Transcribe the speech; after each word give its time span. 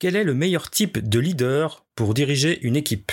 Quel 0.00 0.14
est 0.14 0.22
le 0.22 0.34
meilleur 0.34 0.70
type 0.70 0.98
de 1.08 1.18
leader 1.18 1.84
pour 1.96 2.14
diriger 2.14 2.60
une 2.62 2.76
équipe? 2.76 3.10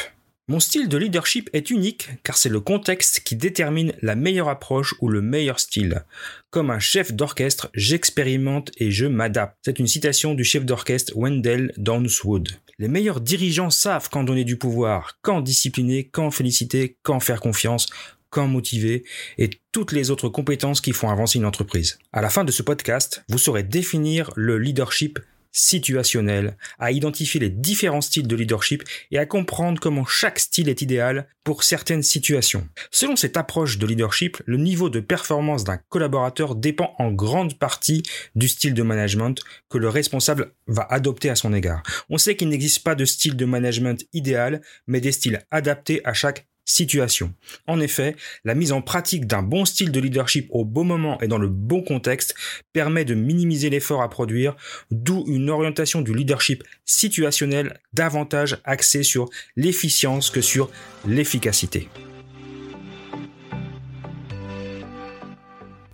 Mon 0.47 0.59
style 0.59 0.87
de 0.87 0.99
leadership 0.99 1.49
est 1.51 1.71
unique 1.71 2.09
car 2.21 2.37
c'est 2.37 2.47
le 2.47 2.59
contexte 2.59 3.21
qui 3.21 3.35
détermine 3.35 3.93
la 4.03 4.13
meilleure 4.13 4.49
approche 4.49 4.93
ou 5.01 5.09
le 5.09 5.19
meilleur 5.19 5.59
style. 5.59 6.03
Comme 6.51 6.69
un 6.69 6.77
chef 6.77 7.11
d'orchestre, 7.11 7.71
j'expérimente 7.73 8.69
et 8.77 8.91
je 8.91 9.07
m'adapte. 9.07 9.57
C'est 9.65 9.79
une 9.79 9.87
citation 9.87 10.35
du 10.35 10.43
chef 10.43 10.63
d'orchestre 10.63 11.13
Wendell 11.15 11.73
Downswood. 11.77 12.49
Les 12.77 12.87
meilleurs 12.87 13.19
dirigeants 13.19 13.71
savent 13.71 14.09
quand 14.11 14.23
donner 14.23 14.43
du 14.43 14.57
pouvoir, 14.57 15.17
quand 15.23 15.41
discipliner, 15.41 16.07
quand 16.07 16.29
féliciter, 16.29 16.97
quand 17.01 17.19
faire 17.19 17.39
confiance, 17.39 17.87
quand 18.29 18.47
motiver 18.47 19.05
et 19.39 19.49
toutes 19.71 19.91
les 19.91 20.11
autres 20.11 20.29
compétences 20.29 20.81
qui 20.81 20.91
font 20.91 21.09
avancer 21.09 21.39
une 21.39 21.45
entreprise. 21.45 21.97
À 22.13 22.21
la 22.21 22.29
fin 22.29 22.43
de 22.43 22.51
ce 22.51 22.61
podcast, 22.61 23.23
vous 23.27 23.39
saurez 23.39 23.63
définir 23.63 24.29
le 24.35 24.59
leadership 24.59 25.17
situationnel, 25.55 26.57
à 26.79 26.91
identifier 26.91 27.39
les 27.39 27.49
différents 27.49 28.01
styles 28.01 28.27
de 28.27 28.35
leadership 28.35 28.83
et 29.09 29.17
à 29.17 29.25
comprendre 29.25 29.79
comment 29.79 30.05
chaque 30.05 30.37
style 30.37 30.67
est 30.67 30.81
idéal 30.81 31.27
pour 31.45 31.63
certaines 31.63 32.03
situations. 32.03 32.67
Selon 32.91 33.15
cette 33.15 33.37
approche 33.37 33.77
de 33.77 33.87
leadership, 33.87 34.37
le 34.45 34.57
niveau 34.57 34.89
de 34.89 34.99
performance 34.99 35.63
d'un 35.63 35.79
collaborateur 35.89 36.55
dépend 36.55 36.93
en 36.99 37.11
grande 37.11 37.57
partie 37.57 38.03
du 38.35 38.49
style 38.49 38.73
de 38.73 38.83
management 38.83 39.41
que 39.69 39.77
le 39.77 39.87
responsable 39.87 40.51
va 40.67 40.85
adopter 40.89 41.29
à 41.29 41.35
son 41.35 41.53
égard. 41.53 41.83
On 42.09 42.17
sait 42.17 42.35
qu'il 42.35 42.49
n'existe 42.49 42.83
pas 42.83 42.95
de 42.95 43.05
style 43.05 43.37
de 43.37 43.45
management 43.45 44.05
idéal, 44.11 44.61
mais 44.87 44.99
des 44.99 45.13
styles 45.13 45.45
adaptés 45.51 46.01
à 46.03 46.13
chaque 46.13 46.47
situation. 46.65 47.33
En 47.67 47.79
effet, 47.79 48.15
la 48.43 48.55
mise 48.55 48.71
en 48.71 48.81
pratique 48.81 49.27
d'un 49.27 49.43
bon 49.43 49.65
style 49.65 49.91
de 49.91 49.99
leadership 49.99 50.47
au 50.49 50.65
bon 50.65 50.83
moment 50.83 51.19
et 51.21 51.27
dans 51.27 51.37
le 51.37 51.47
bon 51.47 51.81
contexte 51.81 52.35
permet 52.73 53.05
de 53.05 53.13
minimiser 53.13 53.69
l'effort 53.69 54.01
à 54.01 54.09
produire, 54.09 54.55
d'où 54.91 55.23
une 55.27 55.49
orientation 55.49 56.01
du 56.01 56.13
leadership 56.13 56.63
situationnel 56.85 57.79
davantage 57.93 58.57
axée 58.65 59.03
sur 59.03 59.29
l'efficience 59.55 60.29
que 60.29 60.41
sur 60.41 60.69
l'efficacité. 61.07 61.87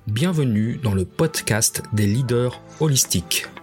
Bienvenue 0.07 0.77
dans 0.83 0.93
le 0.93 1.05
podcast 1.05 1.83
des 1.93 2.05
leaders 2.05 2.61
holistiques. 2.79 3.45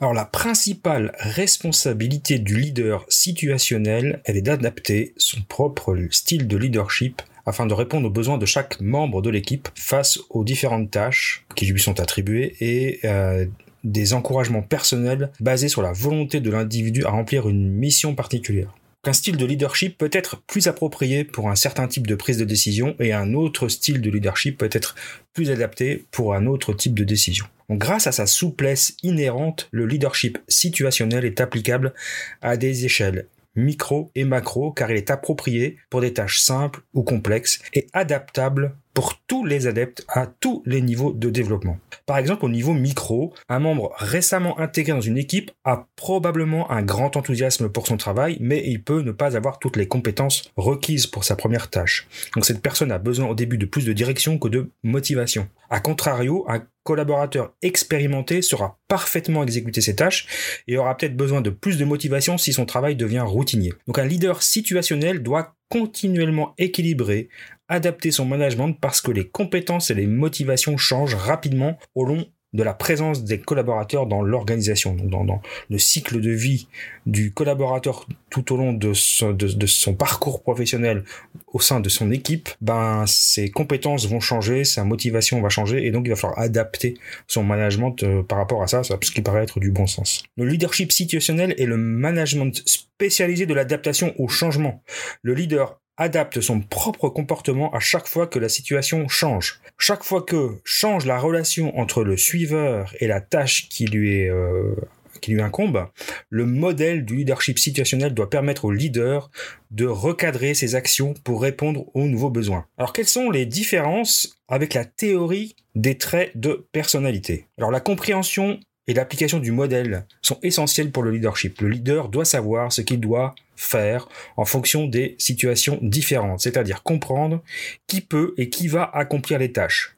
Alors 0.00 0.14
la 0.14 0.24
principale 0.24 1.12
responsabilité 1.18 2.38
du 2.38 2.58
leader 2.58 3.04
situationnel, 3.10 4.22
elle 4.24 4.38
est 4.38 4.42
d'adapter 4.42 5.12
son 5.18 5.42
propre 5.42 5.94
style 6.10 6.48
de 6.48 6.56
leadership 6.56 7.20
afin 7.44 7.66
de 7.66 7.74
répondre 7.74 8.06
aux 8.06 8.10
besoins 8.10 8.38
de 8.38 8.46
chaque 8.46 8.80
membre 8.80 9.20
de 9.20 9.28
l'équipe 9.28 9.68
face 9.74 10.18
aux 10.30 10.42
différentes 10.42 10.90
tâches 10.90 11.44
qui 11.54 11.66
lui 11.66 11.80
sont 11.80 12.00
attribuées 12.00 12.56
et 12.60 13.00
euh, 13.04 13.44
des 13.84 14.14
encouragements 14.14 14.62
personnels 14.62 15.30
basés 15.38 15.68
sur 15.68 15.82
la 15.82 15.92
volonté 15.92 16.40
de 16.40 16.50
l'individu 16.50 17.04
à 17.04 17.10
remplir 17.10 17.46
une 17.46 17.70
mission 17.70 18.14
particulière 18.14 18.72
qu'un 19.02 19.12
style 19.12 19.36
de 19.36 19.46
leadership 19.46 19.96
peut 19.96 20.10
être 20.12 20.40
plus 20.42 20.66
approprié 20.66 21.24
pour 21.24 21.48
un 21.48 21.54
certain 21.54 21.88
type 21.88 22.06
de 22.06 22.14
prise 22.14 22.38
de 22.38 22.44
décision 22.44 22.94
et 23.00 23.12
un 23.12 23.34
autre 23.34 23.68
style 23.68 24.00
de 24.00 24.10
leadership 24.10 24.58
peut 24.58 24.70
être 24.72 24.94
plus 25.32 25.50
adapté 25.50 26.04
pour 26.10 26.34
un 26.34 26.46
autre 26.46 26.72
type 26.72 26.94
de 26.94 27.04
décision. 27.04 27.46
grâce 27.70 28.06
à 28.06 28.12
sa 28.12 28.26
souplesse 28.26 28.96
inhérente, 29.02 29.68
le 29.70 29.86
leadership 29.86 30.38
situationnel 30.48 31.24
est 31.24 31.40
applicable 31.40 31.94
à 32.42 32.56
des 32.56 32.84
échelles 32.84 33.26
micro 33.60 34.10
et 34.14 34.24
macro 34.24 34.72
car 34.72 34.90
il 34.90 34.96
est 34.96 35.10
approprié 35.10 35.76
pour 35.88 36.00
des 36.00 36.12
tâches 36.12 36.40
simples 36.40 36.80
ou 36.94 37.02
complexes 37.02 37.60
et 37.74 37.86
adaptable 37.92 38.74
pour 38.94 39.14
tous 39.26 39.44
les 39.44 39.66
adeptes 39.66 40.04
à 40.08 40.26
tous 40.26 40.62
les 40.66 40.82
niveaux 40.82 41.12
de 41.12 41.30
développement. 41.30 41.78
Par 42.06 42.18
exemple, 42.18 42.44
au 42.44 42.48
niveau 42.48 42.72
micro, 42.72 43.32
un 43.48 43.60
membre 43.60 43.92
récemment 43.96 44.58
intégré 44.58 44.92
dans 44.92 45.00
une 45.00 45.18
équipe 45.18 45.52
a 45.64 45.86
probablement 45.96 46.70
un 46.70 46.82
grand 46.82 47.16
enthousiasme 47.16 47.68
pour 47.68 47.86
son 47.86 47.96
travail, 47.96 48.36
mais 48.40 48.62
il 48.66 48.82
peut 48.82 49.02
ne 49.02 49.12
pas 49.12 49.36
avoir 49.36 49.58
toutes 49.58 49.76
les 49.76 49.86
compétences 49.86 50.50
requises 50.56 51.06
pour 51.06 51.24
sa 51.24 51.36
première 51.36 51.70
tâche. 51.70 52.08
Donc 52.34 52.44
cette 52.44 52.62
personne 52.62 52.92
a 52.92 52.98
besoin 52.98 53.28
au 53.28 53.34
début 53.34 53.58
de 53.58 53.66
plus 53.66 53.86
de 53.86 53.92
direction 53.92 54.38
que 54.38 54.48
de 54.48 54.70
motivation. 54.82 55.48
A 55.70 55.80
contrario, 55.80 56.44
un 56.48 56.62
collaborateur 56.82 57.54
expérimenté 57.62 58.42
saura 58.42 58.78
parfaitement 58.88 59.42
exécuter 59.42 59.80
ses 59.80 59.96
tâches 59.96 60.62
et 60.66 60.76
aura 60.76 60.96
peut-être 60.96 61.16
besoin 61.16 61.40
de 61.40 61.50
plus 61.50 61.78
de 61.78 61.84
motivation 61.84 62.38
si 62.38 62.52
son 62.52 62.66
travail 62.66 62.96
devient 62.96 63.24
routinier. 63.26 63.72
Donc 63.86 63.98
un 63.98 64.06
leader 64.06 64.42
situationnel 64.42 65.22
doit 65.22 65.54
continuellement 65.68 66.54
équilibrer, 66.58 67.28
adapter 67.68 68.10
son 68.10 68.24
management 68.24 68.72
parce 68.72 69.00
que 69.00 69.12
les 69.12 69.28
compétences 69.28 69.90
et 69.90 69.94
les 69.94 70.06
motivations 70.06 70.76
changent 70.76 71.14
rapidement 71.14 71.78
au 71.94 72.04
long 72.04 72.26
de 72.52 72.62
la 72.62 72.74
présence 72.74 73.24
des 73.24 73.38
collaborateurs 73.38 74.06
dans 74.06 74.22
l'organisation, 74.22 74.94
donc 74.94 75.26
dans, 75.26 75.42
le 75.68 75.78
cycle 75.78 76.20
de 76.20 76.30
vie 76.30 76.66
du 77.06 77.32
collaborateur 77.32 78.06
tout 78.28 78.52
au 78.52 78.56
long 78.56 78.72
de 78.72 78.92
son, 78.92 79.32
de, 79.32 79.66
son, 79.66 79.94
parcours 79.94 80.42
professionnel 80.42 81.04
au 81.52 81.60
sein 81.60 81.80
de 81.80 81.88
son 81.88 82.10
équipe, 82.10 82.48
ben 82.60 83.04
ses 83.06 83.50
compétences 83.50 84.08
vont 84.08 84.20
changer, 84.20 84.64
sa 84.64 84.84
motivation 84.84 85.40
va 85.40 85.48
changer 85.48 85.86
et 85.86 85.90
donc 85.90 86.06
il 86.06 86.10
va 86.10 86.16
falloir 86.16 86.38
adapter 86.38 86.94
son 87.26 87.44
management 87.44 88.02
euh, 88.02 88.22
par 88.22 88.38
rapport 88.38 88.62
à 88.62 88.66
ça, 88.66 88.82
ce 88.82 89.10
qui 89.10 89.22
paraît 89.22 89.42
être 89.42 89.60
du 89.60 89.70
bon 89.70 89.86
sens. 89.86 90.24
Le 90.36 90.46
leadership 90.46 90.92
situationnel 90.92 91.54
est 91.58 91.66
le 91.66 91.76
management 91.76 92.62
spécialisé 92.66 93.46
de 93.46 93.54
l'adaptation 93.54 94.14
au 94.18 94.28
changement. 94.28 94.82
Le 95.22 95.34
leader 95.34 95.80
adapte 96.00 96.40
son 96.40 96.60
propre 96.60 97.10
comportement 97.10 97.72
à 97.74 97.78
chaque 97.78 98.08
fois 98.08 98.26
que 98.26 98.38
la 98.38 98.48
situation 98.48 99.06
change. 99.06 99.60
Chaque 99.78 100.02
fois 100.02 100.22
que 100.22 100.58
change 100.64 101.04
la 101.04 101.18
relation 101.18 101.78
entre 101.78 102.02
le 102.02 102.16
suiveur 102.16 102.94
et 103.00 103.06
la 103.06 103.20
tâche 103.20 103.68
qui 103.68 103.84
lui 103.84 104.16
est 104.16 104.30
euh, 104.30 104.74
qui 105.20 105.32
lui 105.32 105.42
incombe, 105.42 105.86
le 106.30 106.46
modèle 106.46 107.04
du 107.04 107.16
leadership 107.16 107.58
situationnel 107.58 108.14
doit 108.14 108.30
permettre 108.30 108.64
au 108.64 108.70
leader 108.70 109.30
de 109.70 109.84
recadrer 109.84 110.54
ses 110.54 110.74
actions 110.74 111.12
pour 111.24 111.42
répondre 111.42 111.84
aux 111.92 112.06
nouveaux 112.06 112.30
besoins. 112.30 112.64
Alors 112.78 112.94
quelles 112.94 113.06
sont 113.06 113.30
les 113.30 113.44
différences 113.44 114.40
avec 114.48 114.72
la 114.72 114.86
théorie 114.86 115.54
des 115.74 115.98
traits 115.98 116.32
de 116.34 116.66
personnalité? 116.72 117.46
Alors 117.58 117.70
la 117.70 117.80
compréhension 117.80 118.58
et 118.90 118.92
l'application 118.92 119.38
du 119.38 119.52
modèle 119.52 120.04
sont 120.20 120.40
essentiels 120.42 120.90
pour 120.90 121.04
le 121.04 121.12
leadership. 121.12 121.60
Le 121.60 121.68
leader 121.68 122.08
doit 122.08 122.24
savoir 122.24 122.72
ce 122.72 122.80
qu'il 122.80 122.98
doit 122.98 123.36
faire 123.54 124.08
en 124.36 124.44
fonction 124.44 124.88
des 124.88 125.14
situations 125.16 125.78
différentes, 125.80 126.40
c'est-à-dire 126.40 126.82
comprendre 126.82 127.40
qui 127.86 128.00
peut 128.00 128.34
et 128.36 128.50
qui 128.50 128.66
va 128.66 128.90
accomplir 128.92 129.38
les 129.38 129.52
tâches. 129.52 129.94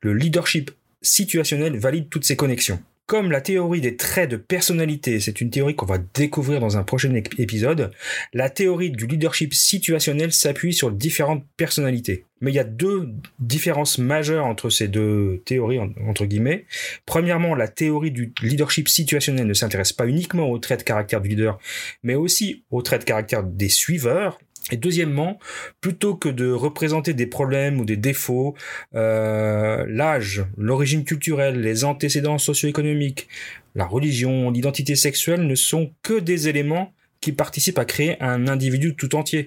Le 0.00 0.14
leadership 0.14 0.70
situationnel 1.02 1.76
valide 1.76 2.08
toutes 2.08 2.24
ces 2.24 2.34
connexions 2.34 2.82
comme 3.10 3.32
la 3.32 3.40
théorie 3.40 3.80
des 3.80 3.96
traits 3.96 4.30
de 4.30 4.36
personnalité, 4.36 5.18
c'est 5.18 5.40
une 5.40 5.50
théorie 5.50 5.74
qu'on 5.74 5.84
va 5.84 5.98
découvrir 5.98 6.60
dans 6.60 6.76
un 6.76 6.84
prochain 6.84 7.12
épisode, 7.38 7.90
la 8.32 8.48
théorie 8.50 8.92
du 8.92 9.08
leadership 9.08 9.52
situationnel 9.52 10.32
s'appuie 10.32 10.72
sur 10.72 10.92
différentes 10.92 11.44
personnalités. 11.56 12.26
Mais 12.40 12.52
il 12.52 12.54
y 12.54 12.60
a 12.60 12.64
deux 12.64 13.08
différences 13.40 13.98
majeures 13.98 14.46
entre 14.46 14.70
ces 14.70 14.86
deux 14.86 15.42
théories, 15.44 15.80
entre 16.06 16.24
guillemets. 16.24 16.66
Premièrement, 17.04 17.56
la 17.56 17.66
théorie 17.66 18.12
du 18.12 18.32
leadership 18.42 18.88
situationnel 18.88 19.48
ne 19.48 19.54
s'intéresse 19.54 19.92
pas 19.92 20.06
uniquement 20.06 20.48
aux 20.48 20.60
traits 20.60 20.78
de 20.78 20.84
caractère 20.84 21.20
du 21.20 21.30
leader, 21.30 21.58
mais 22.04 22.14
aussi 22.14 22.62
aux 22.70 22.80
traits 22.80 23.00
de 23.00 23.06
caractère 23.06 23.42
des 23.42 23.68
suiveurs, 23.68 24.38
et 24.70 24.76
deuxièmement, 24.76 25.38
plutôt 25.80 26.14
que 26.14 26.28
de 26.28 26.50
représenter 26.50 27.14
des 27.14 27.26
problèmes 27.26 27.80
ou 27.80 27.84
des 27.84 27.96
défauts, 27.96 28.54
euh, 28.94 29.84
l'âge, 29.88 30.44
l'origine 30.56 31.04
culturelle, 31.04 31.60
les 31.60 31.84
antécédents 31.84 32.38
socio-économiques, 32.38 33.28
la 33.74 33.84
religion, 33.84 34.50
l'identité 34.50 34.96
sexuelle 34.96 35.46
ne 35.46 35.54
sont 35.54 35.92
que 36.02 36.18
des 36.18 36.48
éléments 36.48 36.92
qui 37.20 37.32
participe 37.32 37.78
à 37.78 37.84
créer 37.84 38.20
un 38.22 38.48
individu 38.48 38.94
tout 38.96 39.14
entier. 39.14 39.46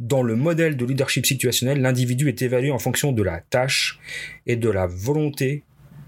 Dans 0.00 0.22
le 0.22 0.36
modèle 0.36 0.76
de 0.76 0.84
leadership 0.84 1.24
situationnel, 1.24 1.80
l'individu 1.80 2.28
est 2.28 2.42
évalué 2.42 2.70
en 2.70 2.78
fonction 2.78 3.12
de 3.12 3.22
la 3.22 3.40
tâche 3.40 3.98
et 4.46 4.56
de 4.56 4.68
la 4.68 4.86
volonté 4.86 5.64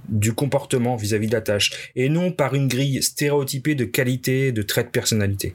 du 0.09 0.33
comportement 0.33 0.97
vis-à-vis 0.97 1.27
de 1.27 1.33
la 1.33 1.41
tâche, 1.41 1.91
et 1.95 2.09
non 2.09 2.33
par 2.33 2.55
une 2.55 2.69
grille 2.69 3.03
stéréotypée 3.03 3.75
de 3.75 3.85
qualité, 3.85 4.53
de 4.53 4.63
traits 4.63 4.87
de 4.87 4.91
personnalité. 4.91 5.55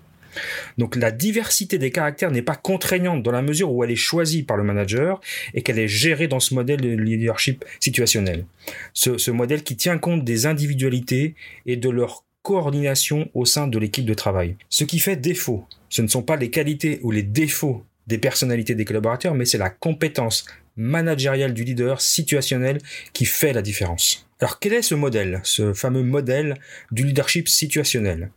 Donc 0.78 0.96
la 0.96 1.12
diversité 1.12 1.78
des 1.78 1.92
caractères 1.92 2.32
n'est 2.32 2.42
pas 2.42 2.56
contraignante 2.56 3.24
dans 3.24 3.32
la 3.32 3.42
mesure 3.42 3.72
où 3.72 3.84
elle 3.84 3.92
est 3.92 3.96
choisie 3.96 4.44
par 4.44 4.58
le 4.58 4.64
manager 4.64 5.22
et 5.54 5.62
qu'elle 5.62 5.80
est 5.80 5.88
gérée 5.88 6.28
dans 6.28 6.40
ce 6.40 6.54
modèle 6.54 6.82
de 6.82 6.90
leadership 6.90 7.66
situationnel. 7.80 8.46
Ce, 8.94 9.32
modèle 9.32 9.64
qui 9.64 9.76
tient 9.76 9.98
compte 9.98 10.24
des 10.24 10.46
individualités 10.46 11.36
et 11.66 11.76
de 11.76 11.90
leur 11.90 12.24
coordination 12.44 13.30
au 13.34 13.46
sein 13.46 13.68
de 13.68 13.80
l'équipe 13.80 14.06
de 14.06 14.14
travail. 14.14 14.56
Ce 14.70 14.84
qui 14.84 15.00
fait 15.00 15.16
défaut, 15.16 15.66
ce 15.90 16.02
ne 16.02 16.08
sont 16.08 16.24
pas 16.24 16.36
les 16.36 16.50
qualités 16.50 17.00
ou 17.04 17.12
les 17.12 17.24
défauts 17.24 17.84
des 18.08 18.18
personnalités 18.18 18.76
des 18.76 18.86
collaborateurs, 18.86 19.34
mais 19.34 19.46
c'est 19.46 19.58
la 19.58 19.70
compétence 19.70 20.46
managériale 20.76 21.54
du 21.54 21.64
leader 21.64 22.02
situationnel 22.02 22.80
qui 23.14 23.26
fait 23.26 23.54
la 23.54 23.62
différence. 23.62 24.28
Alors 24.44 24.60
quel 24.60 24.74
est 24.74 24.82
ce 24.82 24.94
modèle, 24.94 25.40
ce 25.44 25.74
fameux 25.74 26.04
modèle 26.04 26.56
du 26.92 27.06
leadership 27.06 27.48
situationnel? 27.48 28.30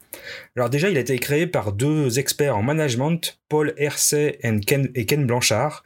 Alors 0.54 0.70
déjà, 0.70 0.88
il 0.88 0.96
a 0.96 1.00
été 1.00 1.18
créé 1.18 1.48
par 1.48 1.72
deux 1.72 2.20
experts 2.20 2.56
en 2.56 2.62
management, 2.62 3.40
Paul 3.48 3.74
Hersey 3.76 4.38
et 4.42 5.04
Ken, 5.04 5.26
Blanchard, 5.26 5.82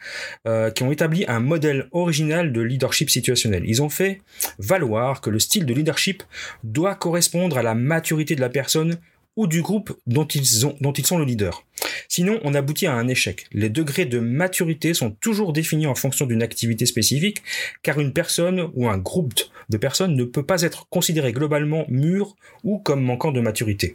euh, 0.47 0.71
qui 0.71 0.83
ont 0.83 0.93
établi 0.93 1.25
un 1.27 1.41
modèle 1.41 1.89
original 1.93 2.53
de 2.53 2.61
leadership 2.61 3.09
situationnel. 3.09 3.63
Ils 3.67 3.83
ont 3.83 3.89
fait 3.89 4.21
valoir 4.59 5.23
que 5.23 5.31
le 5.31 5.39
style 5.39 5.65
de 5.65 5.73
leadership 5.73 6.23
doit 6.65 6.97
correspondre 6.97 7.57
à 7.57 7.63
la 7.63 7.75
maturité 7.75 8.35
de 8.35 8.43
la 8.43 8.51
personne 8.51 8.99
ou 9.37 9.47
du 9.47 9.63
groupe 9.63 9.97
dont 10.07 10.27
ils, 10.27 10.47
sont 10.47 11.19
le 11.19 11.25
leader. 11.25 11.65
Sinon, 12.09 12.41
on 12.43 12.55
aboutit 12.55 12.87
à 12.87 12.95
un 12.95 13.09
échec. 13.09 13.47
Les 13.53 13.69
degrés 13.69 14.05
de 14.05 14.19
maturité 14.19 14.95
sont 14.95 15.11
toujours 15.11 15.53
définis 15.53 15.87
en 15.87 15.95
fonction 15.95 16.27
d'une 16.27 16.43
activité 16.43 16.87
spécifique, 16.87 17.43
car 17.83 18.01
une 18.01 18.13
personne 18.13 18.71
ou 18.75 18.89
un 18.89 18.99
groupe 18.99 19.35
de 19.69 19.77
personnes 19.77 20.17
ne 20.17 20.25
peut 20.25 20.45
pas 20.45 20.63
être 20.63 20.89
considéré 20.89 21.33
globalement 21.33 21.85
mûr 21.89 22.37
ou 22.65 22.79
comme 22.79 23.03
manquant 23.03 23.33
de 23.33 23.41
maturité. 23.41 23.95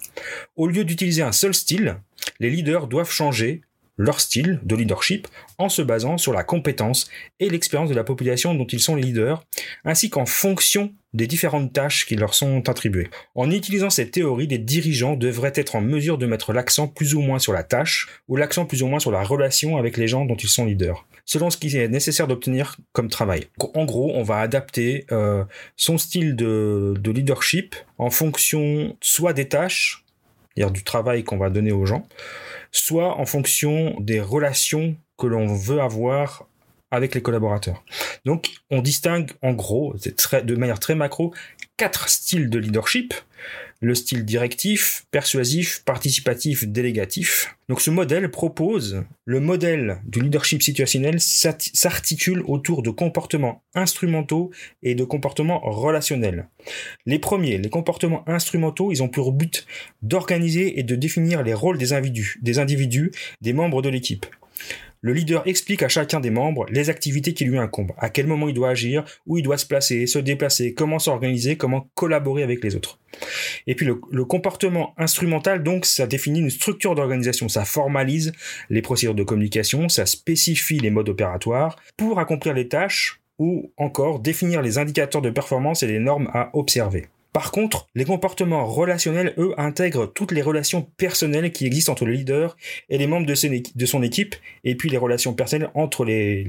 Au 0.56 0.68
lieu 0.68 0.86
d'utiliser 0.86 1.22
un 1.22 1.32
seul 1.32 1.54
style, 1.54 1.98
les 2.40 2.50
leaders 2.50 2.88
doivent 2.88 3.12
changer 3.12 3.62
leur 3.98 4.20
style 4.20 4.60
de 4.64 4.76
leadership 4.76 5.28
en 5.58 5.70
se 5.70 5.82
basant 5.82 6.18
sur 6.18 6.34
la 6.34 6.44
compétence 6.44 7.10
et 7.40 7.50
l'expérience 7.50 7.90
de 7.90 7.96
la 7.96 8.04
population 8.04 8.54
dont 8.54 8.68
ils 8.68 8.80
sont 8.80 8.96
les 8.96 9.04
leaders, 9.04 9.46
ainsi 9.86 10.10
qu'en 10.10 10.26
fonction 10.26 10.94
des 11.16 11.28
différentes 11.28 11.72
tâches 11.72 12.06
qui 12.06 12.16
leur 12.16 12.34
sont 12.34 12.68
attribuées. 12.68 13.10
En 13.36 13.50
utilisant 13.50 13.90
cette 13.90 14.12
théorie, 14.12 14.48
les 14.48 14.58
dirigeants 14.58 15.16
devraient 15.16 15.54
être 15.56 15.76
en 15.76 15.82
mesure 15.82 16.18
de 16.18 16.26
mettre 16.26 16.52
l'accent 16.52 16.88
plus 16.88 17.16
ou 17.16 17.22
moins 17.22 17.40
sur 17.40 17.54
la 17.54 17.64
tâche 17.64 18.10
ou 18.28 18.36
l'accent 18.36 18.66
plus 18.66 18.84
ou 18.84 18.88
moins 18.88 19.00
sur 19.00 19.12
la 19.12 19.24
relation 19.24 19.78
avec 19.78 19.96
les 19.96 20.08
gens 20.08 20.26
dont 20.26 20.36
ils 20.36 20.50
sont 20.50 20.66
leaders, 20.66 21.06
selon 21.24 21.50
ce 21.50 21.58
qui 21.58 21.76
est 21.76 21.88
nécessaire 21.88 22.28
d'obtenir 22.28 22.76
comme 22.92 23.08
travail. 23.08 23.48
En 23.74 23.86
gros, 23.86 24.12
on 24.14 24.24
va 24.24 24.40
adapter 24.40 25.06
euh, 25.14 25.46
son 25.78 25.98
style 25.98 26.36
de, 26.36 26.96
de 27.00 27.12
leadership 27.12 27.76
en 27.98 28.10
fonction 28.10 28.98
soit 29.00 29.34
des 29.34 29.48
tâches, 29.48 30.04
c'est-à-dire 30.54 30.74
du 30.74 30.84
travail 30.84 31.24
qu'on 31.24 31.38
va 31.38 31.50
donner 31.50 31.72
aux 31.72 31.86
gens, 31.86 32.06
soit 32.72 33.18
en 33.18 33.26
fonction 33.26 33.96
des 34.02 34.20
relations 34.20 34.98
que 35.18 35.28
l'on 35.28 35.48
veut 35.48 35.80
avoir 35.80 36.46
avec 36.96 37.16
les 37.16 37.22
collaborateurs. 37.22 37.84
Donc, 38.26 38.50
on 38.72 38.82
distingue 38.82 39.32
en 39.42 39.54
gros, 39.54 39.96
de 39.96 40.56
manière 40.56 40.80
très 40.80 40.96
macro, 40.96 41.34
quatre 41.78 42.10
styles 42.10 42.50
de 42.50 42.60
leadership. 42.60 43.14
Le 43.82 43.94
style 43.94 44.24
directif, 44.24 45.06
persuasif, 45.12 45.84
participatif, 45.84 46.66
délégatif. 46.66 47.56
Donc 47.68 47.82
ce 47.82 47.92
modèle 47.92 48.32
propose, 48.32 49.04
le 49.26 49.40
modèle 49.42 50.02
du 50.06 50.22
leadership 50.22 50.64
situationnel 50.64 51.20
s'articule 51.20 52.42
autour 52.48 52.82
de 52.82 52.90
comportements 52.90 53.64
instrumentaux 53.76 54.50
et 54.82 54.96
de 54.96 55.04
comportements 55.04 55.60
relationnels. 55.60 56.48
Les 57.06 57.20
premiers, 57.20 57.58
les 57.58 57.70
comportements 57.70 58.28
instrumentaux, 58.30 58.92
ils 58.92 59.04
ont 59.04 59.10
pour 59.10 59.34
but 59.34 59.68
d'organiser 60.02 60.80
et 60.80 60.84
de 60.84 60.96
définir 60.96 61.44
les 61.44 61.54
rôles 61.54 61.78
des 61.78 61.92
individus, 61.92 62.40
des 62.42 62.60
individus, 62.60 63.12
des 63.42 63.54
membres 63.54 63.82
de 63.82 63.90
l'équipe. 63.90 64.26
Le 65.06 65.14
leader 65.14 65.44
explique 65.46 65.84
à 65.84 65.88
chacun 65.88 66.20
des 66.20 66.32
membres 66.32 66.66
les 66.72 66.90
activités 66.90 67.36
qui 67.36 67.46
lui 67.46 67.60
incombent, 67.60 67.92
à 68.00 68.10
quel 68.10 68.26
moment 68.26 68.50
il 68.50 68.56
doit 68.56 68.70
agir, 68.70 69.06
où 69.28 69.38
il 69.38 69.44
doit 69.44 69.60
se 69.60 69.68
placer, 69.68 70.08
se 70.08 70.18
déplacer, 70.18 70.74
comment 70.74 70.98
s'organiser, 70.98 71.58
comment 71.58 71.92
collaborer 71.94 72.42
avec 72.42 72.64
les 72.64 72.76
autres. 72.76 72.98
Et 73.68 73.76
puis 73.76 73.86
le, 73.86 74.26
comportement 74.26 74.96
instrumental, 74.98 75.62
donc, 75.62 75.86
ça 75.86 76.08
définit 76.08 76.40
une 76.40 76.50
structure 76.50 76.96
d'organisation, 76.96 77.48
ça 77.50 77.66
formalise 77.66 78.34
les 78.72 78.82
procédures 78.82 79.14
de 79.14 79.22
communication, 79.22 79.90
ça 79.90 80.08
spécifie 80.08 80.80
les 80.80 80.90
modes 80.90 81.10
opératoires 81.10 81.76
pour 81.98 82.18
accomplir 82.18 82.56
les 82.56 82.68
tâches 82.68 83.22
ou 83.38 83.72
encore 83.78 84.22
définir 84.22 84.64
les 84.64 84.80
indicateurs 84.80 85.22
de 85.22 85.30
performance 85.30 85.84
et 85.84 85.88
les 85.88 86.00
normes 86.00 86.32
à 86.34 86.50
observer. 86.54 87.06
Par 87.36 87.52
contre, 87.52 87.90
les 87.96 88.06
comportements 88.06 88.66
relationnels, 88.66 89.34
eux, 89.38 89.54
intègrent 89.58 90.06
toutes 90.06 90.32
les 90.32 90.42
relations 90.42 90.84
personnelles 90.96 91.52
qui 91.52 91.66
existent 91.66 91.92
entre 91.92 92.06
le 92.06 92.14
leader 92.14 92.56
et 92.88 92.98
les 92.98 93.08
membres 93.08 93.26
de, 93.28 93.86
son 93.86 94.04
équipe, 94.04 94.36
et 94.64 94.76
puis 94.76 94.90
les 94.90 94.96
relations 94.96 95.34
personnelles 95.34 95.70
entre 95.74 96.06
les 96.06 96.46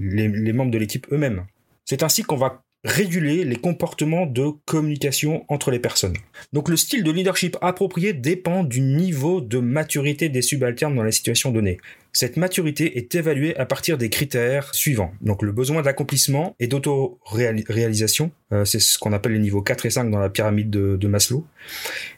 membres 0.55 0.71
de 0.71 0.79
l'équipe 0.79 1.09
eux-mêmes. 1.11 1.45
C'est 1.85 2.05
ainsi 2.05 2.23
qu'on 2.23 2.37
va 2.37 2.63
réguler 2.85 3.45
les 3.45 3.57
comportements 3.57 4.27
de 4.27 4.51
communication 4.65 5.45
entre 5.49 5.73
les 5.73 5.81
personnes. 5.81 6.17
Donc 6.53 6.69
le 6.69 6.77
style 6.77 7.03
de 7.03 7.11
leadership 7.11 7.57
approprié 7.61 8.13
dépend 8.13 8.63
du 8.63 8.81
niveau 8.81 9.41
de 9.41 9.59
maturité 9.59 10.29
des 10.29 10.43
subalternes 10.43 10.95
dans 10.95 11.03
la 11.03 11.11
situation 11.11 11.51
donnée. 11.51 11.79
Cette 12.19 12.39
maturité 12.39 12.97
est 12.97 13.15
évaluée 13.15 13.55
à 13.59 13.67
partir 13.67 13.99
des 13.99 14.09
critères 14.09 14.75
suivants. 14.75 15.13
Donc 15.21 15.43
le 15.43 15.53
besoin 15.53 15.83
d'accomplissement 15.83 16.57
et 16.59 16.67
d'auto-réalisation, 16.67 18.31
euh, 18.53 18.65
c'est 18.65 18.79
ce 18.79 18.99
qu'on 18.99 19.13
appelle 19.13 19.33
les 19.33 19.39
niveaux 19.39 19.61
4 19.61 19.85
et 19.85 19.91
5 19.91 20.11
dans 20.11 20.19
la 20.19 20.31
pyramide 20.31 20.71
de, 20.71 21.09
Maslow. 21.09 21.45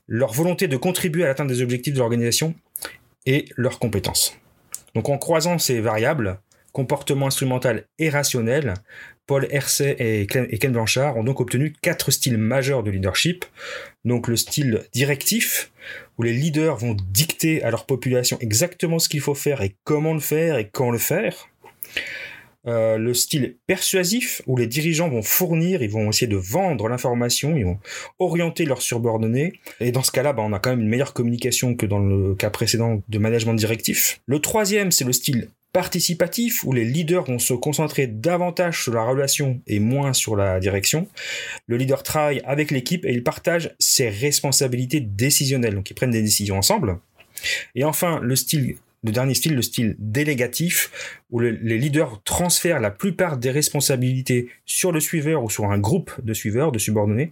Leur 0.06 0.32
volonté 0.32 0.68
de 0.68 0.76
contribuer 0.76 1.24
à 1.24 1.26
l'atteinte 1.26 1.48
des 1.48 1.62
objectifs 1.62 1.94
de 1.94 1.98
l'organisation 1.98 2.54
et 3.26 3.46
leurs 3.56 3.80
compétences. 3.80 4.38
Donc 4.94 5.08
en 5.08 5.18
croisant 5.18 5.58
ces 5.58 5.80
variables, 5.80 6.38
comportement 6.70 7.26
instrumental 7.26 7.82
et 7.98 8.08
rationnel, 8.08 8.74
Paul 9.26 9.48
Hersey 9.50 9.96
et 9.98 10.28
Ken 10.28 10.72
Blanchard 10.72 11.16
ont 11.16 11.24
donc 11.24 11.40
obtenu 11.40 11.72
quatre 11.82 12.12
styles 12.12 12.38
majeurs 12.38 12.84
de 12.84 12.92
leadership. 12.92 13.44
Donc 14.04 14.28
le 14.28 14.36
style 14.36 14.84
directif, 14.92 15.72
où 16.18 16.22
les 16.22 16.32
leaders 16.32 16.76
vont 16.76 16.96
dicter 17.10 17.62
à 17.62 17.70
leur 17.70 17.86
population 17.86 18.38
exactement 18.40 18.98
ce 18.98 19.08
qu'il 19.08 19.20
faut 19.20 19.34
faire 19.34 19.62
et 19.62 19.76
comment 19.84 20.14
le 20.14 20.20
faire 20.20 20.58
et 20.58 20.68
quand 20.68 20.90
le 20.90 20.98
faire. 20.98 21.48
Euh, 22.66 22.98
le 22.98 23.14
style 23.14 23.56
persuasif, 23.66 24.42
où 24.46 24.56
les 24.56 24.66
dirigeants 24.66 25.08
vont 25.08 25.22
fournir, 25.22 25.82
ils 25.82 25.90
vont 25.90 26.10
essayer 26.10 26.26
de 26.26 26.36
vendre 26.36 26.88
l'information, 26.88 27.56
ils 27.56 27.64
vont 27.64 27.78
orienter 28.18 28.66
leurs 28.66 28.82
subordonnés. 28.82 29.54
Et 29.80 29.90
dans 29.90 30.02
ce 30.02 30.10
cas-là, 30.10 30.32
bah, 30.32 30.42
on 30.44 30.52
a 30.52 30.58
quand 30.58 30.70
même 30.70 30.80
une 30.80 30.88
meilleure 30.88 31.14
communication 31.14 31.74
que 31.74 31.86
dans 31.86 32.00
le 32.00 32.34
cas 32.34 32.50
précédent 32.50 33.00
de 33.08 33.18
management 33.18 33.54
directif. 33.54 34.20
Le 34.26 34.40
troisième, 34.40 34.90
c'est 34.90 35.04
le 35.04 35.12
style 35.12 35.48
participatif 35.72 36.64
où 36.64 36.72
les 36.72 36.84
leaders 36.84 37.24
vont 37.24 37.38
se 37.38 37.54
concentrer 37.54 38.06
davantage 38.06 38.82
sur 38.82 38.94
la 38.94 39.04
relation 39.04 39.60
et 39.66 39.80
moins 39.80 40.12
sur 40.12 40.36
la 40.36 40.60
direction. 40.60 41.08
Le 41.66 41.76
leader 41.76 42.02
travaille 42.02 42.40
avec 42.44 42.70
l'équipe 42.70 43.04
et 43.04 43.12
il 43.12 43.22
partage 43.22 43.74
ses 43.78 44.08
responsabilités 44.08 45.00
décisionnelles, 45.00 45.74
donc 45.74 45.90
ils 45.90 45.94
prennent 45.94 46.10
des 46.10 46.22
décisions 46.22 46.58
ensemble. 46.58 46.98
Et 47.74 47.84
enfin, 47.84 48.18
le 48.20 48.34
style 48.36 48.76
le 49.04 49.12
dernier 49.12 49.34
style, 49.34 49.54
le 49.54 49.62
style 49.62 49.94
délégatif, 49.98 51.20
où 51.30 51.40
les 51.40 51.78
leaders 51.78 52.20
transfèrent 52.24 52.80
la 52.80 52.90
plupart 52.90 53.36
des 53.36 53.50
responsabilités 53.50 54.48
sur 54.66 54.90
le 54.90 54.98
suiveur 55.00 55.44
ou 55.44 55.50
sur 55.50 55.70
un 55.70 55.78
groupe 55.78 56.12
de 56.22 56.34
suiveurs, 56.34 56.72
de 56.72 56.78
subordonnés. 56.78 57.30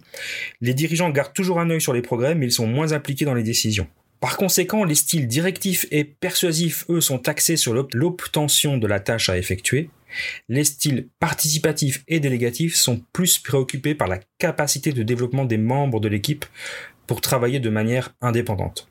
Les 0.61 0.73
dirigeants 0.73 1.09
gardent 1.09 1.33
toujours 1.33 1.59
un 1.59 1.69
œil 1.69 1.81
sur 1.81 1.93
les 1.93 2.01
progrès, 2.01 2.35
mais 2.35 2.45
ils 2.45 2.51
sont 2.51 2.67
moins 2.67 2.93
impliqués 2.93 3.25
dans 3.25 3.33
les 3.33 3.43
décisions. 3.43 3.87
Par 4.19 4.37
conséquent, 4.37 4.83
les 4.83 4.95
styles 4.95 5.27
directifs 5.27 5.85
et 5.91 6.03
persuasifs, 6.03 6.85
eux, 6.89 7.01
sont 7.01 7.27
axés 7.27 7.57
sur 7.57 7.73
l'obtention 7.73 8.77
de 8.77 8.87
la 8.87 8.99
tâche 8.99 9.29
à 9.29 9.37
effectuer. 9.37 9.89
Les 10.49 10.63
styles 10.63 11.07
participatifs 11.19 12.03
et 12.07 12.19
délégatifs 12.19 12.75
sont 12.75 13.01
plus 13.13 13.37
préoccupés 13.37 13.93
par 13.93 14.07
la 14.07 14.19
capacité 14.39 14.91
de 14.91 15.03
développement 15.03 15.45
des 15.45 15.57
membres 15.57 15.99
de 15.99 16.07
l'équipe 16.07 16.45
pour 17.05 17.21
travailler 17.21 17.59
de 17.59 17.69
manière 17.69 18.15
indépendante. 18.21 18.89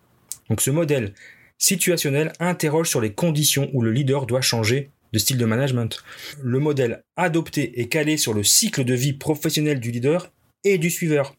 Donc 0.49 0.61
ce 0.61 0.71
modèle 0.71 1.13
situationnel 1.59 2.33
interroge 2.39 2.89
sur 2.89 3.01
les 3.01 3.13
conditions 3.13 3.71
où 3.73 3.83
le 3.83 3.91
leader 3.91 4.27
doit 4.27 4.41
changer 4.41 4.91
de 5.13 5.19
style 5.19 5.39
de 5.39 5.45
management. 5.45 5.99
Le 6.43 6.59
modèle 6.59 7.05
adopté 7.17 7.81
est 7.81 7.87
calé 7.87 8.17
sur 8.17 8.35
le 8.35 8.45
cycle 8.45 8.85
de 8.85 8.95
vie 8.95 9.13
professionnel 9.13 9.81
du 9.81 9.91
leader 9.91 10.31
du 10.79 10.91
suiveur. 10.91 11.37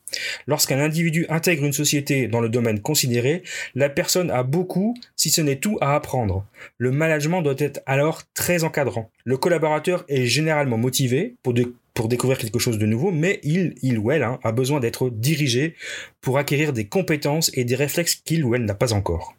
Lorsqu'un 0.48 0.80
individu 0.80 1.26
intègre 1.30 1.66
une 1.66 1.74
société 1.74 2.28
dans 2.28 2.40
le 2.40 2.50
domaine 2.50 2.80
considéré, 2.80 3.44
la 3.76 3.90
personne 3.90 4.32
a 4.32 4.44
beaucoup, 4.44 4.96
si 5.16 5.30
ce 5.30 5.42
n'est 5.42 5.58
tout, 5.58 5.78
à 5.82 5.96
apprendre. 5.96 6.46
Le 6.78 6.92
management 6.92 7.42
doit 7.42 7.56
être 7.58 7.82
alors 7.86 8.24
très 8.34 8.64
encadrant. 8.64 9.10
Le 9.26 9.38
collaborateur 9.38 10.06
est 10.08 10.26
généralement 10.26 10.78
motivé 10.78 11.36
pour, 11.44 11.54
découvrir 12.08 12.38
quelque 12.38 12.60
chose 12.60 12.78
de 12.78 12.86
nouveau, 12.86 13.12
mais 13.12 13.40
il, 13.44 13.76
il 13.82 14.00
ou 14.00 14.12
elle 14.12 14.24
hein, 14.24 14.40
a 14.44 14.52
besoin 14.52 14.80
d'être 14.80 15.10
dirigé 15.10 15.76
pour 16.22 16.38
acquérir 16.38 16.72
des 16.72 16.86
compétences 16.86 17.52
et 17.54 17.66
des 17.66 17.76
réflexes 17.76 18.16
qu'il 18.16 18.46
ou 18.46 18.56
elle 18.56 18.66
n'a 18.66 18.76
pas 18.76 18.94
encore. 18.94 19.36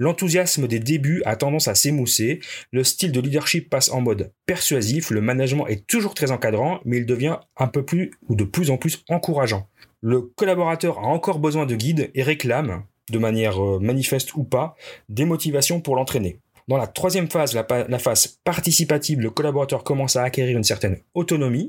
L'enthousiasme 0.00 0.66
des 0.66 0.80
débuts 0.80 1.22
a 1.26 1.36
tendance 1.36 1.68
à 1.68 1.74
s'émousser, 1.74 2.40
le 2.72 2.84
style 2.84 3.12
de 3.12 3.20
leadership 3.20 3.68
passe 3.68 3.90
en 3.90 4.00
mode 4.00 4.32
persuasif, 4.46 5.10
le 5.10 5.20
management 5.20 5.66
est 5.66 5.86
toujours 5.86 6.14
très 6.14 6.30
encadrant, 6.30 6.80
mais 6.86 6.96
il 6.96 7.04
devient 7.04 7.36
un 7.58 7.66
peu 7.66 7.84
plus 7.84 8.10
ou 8.26 8.34
de 8.34 8.44
plus 8.44 8.70
en 8.70 8.78
plus 8.78 9.04
encourageant. 9.10 9.68
Le 10.00 10.22
collaborateur 10.22 11.00
a 11.00 11.02
encore 11.02 11.38
besoin 11.38 11.66
de 11.66 11.76
guide 11.76 12.10
et 12.14 12.22
réclame, 12.22 12.82
de 13.10 13.18
manière 13.18 13.62
euh, 13.62 13.78
manifeste 13.78 14.34
ou 14.36 14.44
pas, 14.44 14.74
des 15.10 15.26
motivations 15.26 15.82
pour 15.82 15.96
l'entraîner. 15.96 16.38
Dans 16.70 16.76
la 16.76 16.86
troisième 16.86 17.28
phase, 17.28 17.52
la, 17.52 17.98
phase 17.98 18.38
participative, 18.44 19.20
le 19.20 19.30
collaborateur 19.30 19.82
commence 19.82 20.14
à 20.14 20.22
acquérir 20.22 20.56
une 20.56 20.62
certaine 20.62 20.98
autonomie. 21.14 21.68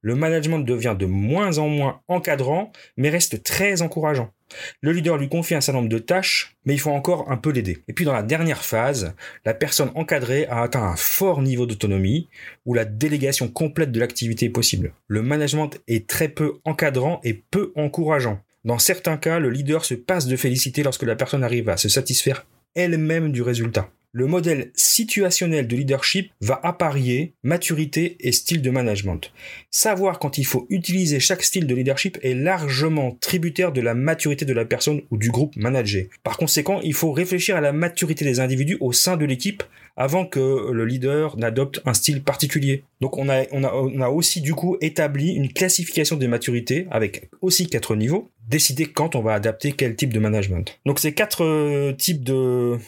Le 0.00 0.14
management 0.14 0.60
devient 0.60 0.96
de 0.98 1.04
moins 1.04 1.58
en 1.58 1.68
moins 1.68 2.00
encadrant, 2.08 2.72
mais 2.96 3.10
reste 3.10 3.42
très 3.42 3.82
encourageant. 3.82 4.32
Le 4.80 4.92
leader 4.92 5.18
lui 5.18 5.28
confie 5.28 5.54
un 5.54 5.60
certain 5.60 5.80
nombre 5.80 5.90
de 5.90 5.98
tâches, 5.98 6.56
mais 6.64 6.72
il 6.72 6.80
faut 6.80 6.92
encore 6.92 7.30
un 7.30 7.36
peu 7.36 7.50
l'aider. 7.50 7.84
Et 7.88 7.92
puis 7.92 8.06
dans 8.06 8.14
la 8.14 8.22
dernière 8.22 8.64
phase, 8.64 9.14
la 9.44 9.52
personne 9.52 9.90
encadrée 9.94 10.46
a 10.46 10.62
atteint 10.62 10.82
un 10.82 10.96
fort 10.96 11.42
niveau 11.42 11.66
d'autonomie, 11.66 12.30
où 12.64 12.72
la 12.72 12.86
délégation 12.86 13.48
complète 13.48 13.92
de 13.92 14.00
l'activité 14.00 14.46
est 14.46 14.48
possible. 14.48 14.94
Le 15.08 15.20
management 15.20 15.78
est 15.88 16.08
très 16.08 16.28
peu 16.28 16.54
encadrant 16.64 17.20
et 17.22 17.34
peu 17.34 17.70
encourageant. 17.76 18.40
Dans 18.64 18.78
certains 18.78 19.18
cas, 19.18 19.40
le 19.40 19.50
leader 19.50 19.84
se 19.84 19.92
passe 19.92 20.26
de 20.26 20.36
féliciter 20.36 20.82
lorsque 20.82 21.02
la 21.02 21.16
personne 21.16 21.44
arrive 21.44 21.68
à 21.68 21.76
se 21.76 21.90
satisfaire 21.90 22.46
elle-même 22.74 23.32
du 23.32 23.42
résultat 23.42 23.90
le 24.12 24.26
modèle 24.26 24.70
situationnel 24.74 25.66
de 25.66 25.76
leadership 25.76 26.32
va 26.40 26.58
apparier 26.62 27.34
maturité 27.42 28.16
et 28.20 28.32
style 28.32 28.62
de 28.62 28.70
management. 28.70 29.32
Savoir 29.70 30.18
quand 30.18 30.38
il 30.38 30.46
faut 30.46 30.66
utiliser 30.70 31.20
chaque 31.20 31.42
style 31.42 31.66
de 31.66 31.74
leadership 31.74 32.18
est 32.22 32.34
largement 32.34 33.12
tributaire 33.20 33.72
de 33.72 33.80
la 33.80 33.94
maturité 33.94 34.44
de 34.44 34.52
la 34.52 34.64
personne 34.64 35.02
ou 35.10 35.18
du 35.18 35.30
groupe 35.30 35.56
managé. 35.56 36.08
Par 36.22 36.36
conséquent, 36.36 36.80
il 36.82 36.94
faut 36.94 37.12
réfléchir 37.12 37.56
à 37.56 37.60
la 37.60 37.72
maturité 37.72 38.24
des 38.24 38.40
individus 38.40 38.78
au 38.80 38.92
sein 38.92 39.16
de 39.16 39.24
l'équipe 39.24 39.62
avant 39.98 40.24
que 40.24 40.70
le 40.70 40.84
leader 40.86 41.36
n'adopte 41.36 41.82
un 41.84 41.92
style 41.92 42.22
particulier. 42.22 42.84
Donc 43.00 43.18
on 43.18 43.28
a, 43.28 43.42
on, 43.50 43.64
a, 43.64 44.08
aussi 44.08 44.40
du 44.40 44.54
coup 44.54 44.76
établi 44.80 45.32
une 45.32 45.52
classification 45.52 46.16
des 46.16 46.28
maturités 46.28 46.86
avec 46.90 47.28
aussi 47.42 47.66
quatre 47.66 47.96
niveaux, 47.96 48.30
décider 48.48 48.86
quand 48.86 49.16
on 49.16 49.22
va 49.22 49.34
adapter 49.34 49.72
quel 49.72 49.96
type 49.96 50.12
de 50.12 50.20
management. 50.20 50.78
Donc 50.86 51.00
ces 51.00 51.12
quatre 51.12 51.44
euh, 51.44 51.92
types 51.92 52.22
de 52.22 52.78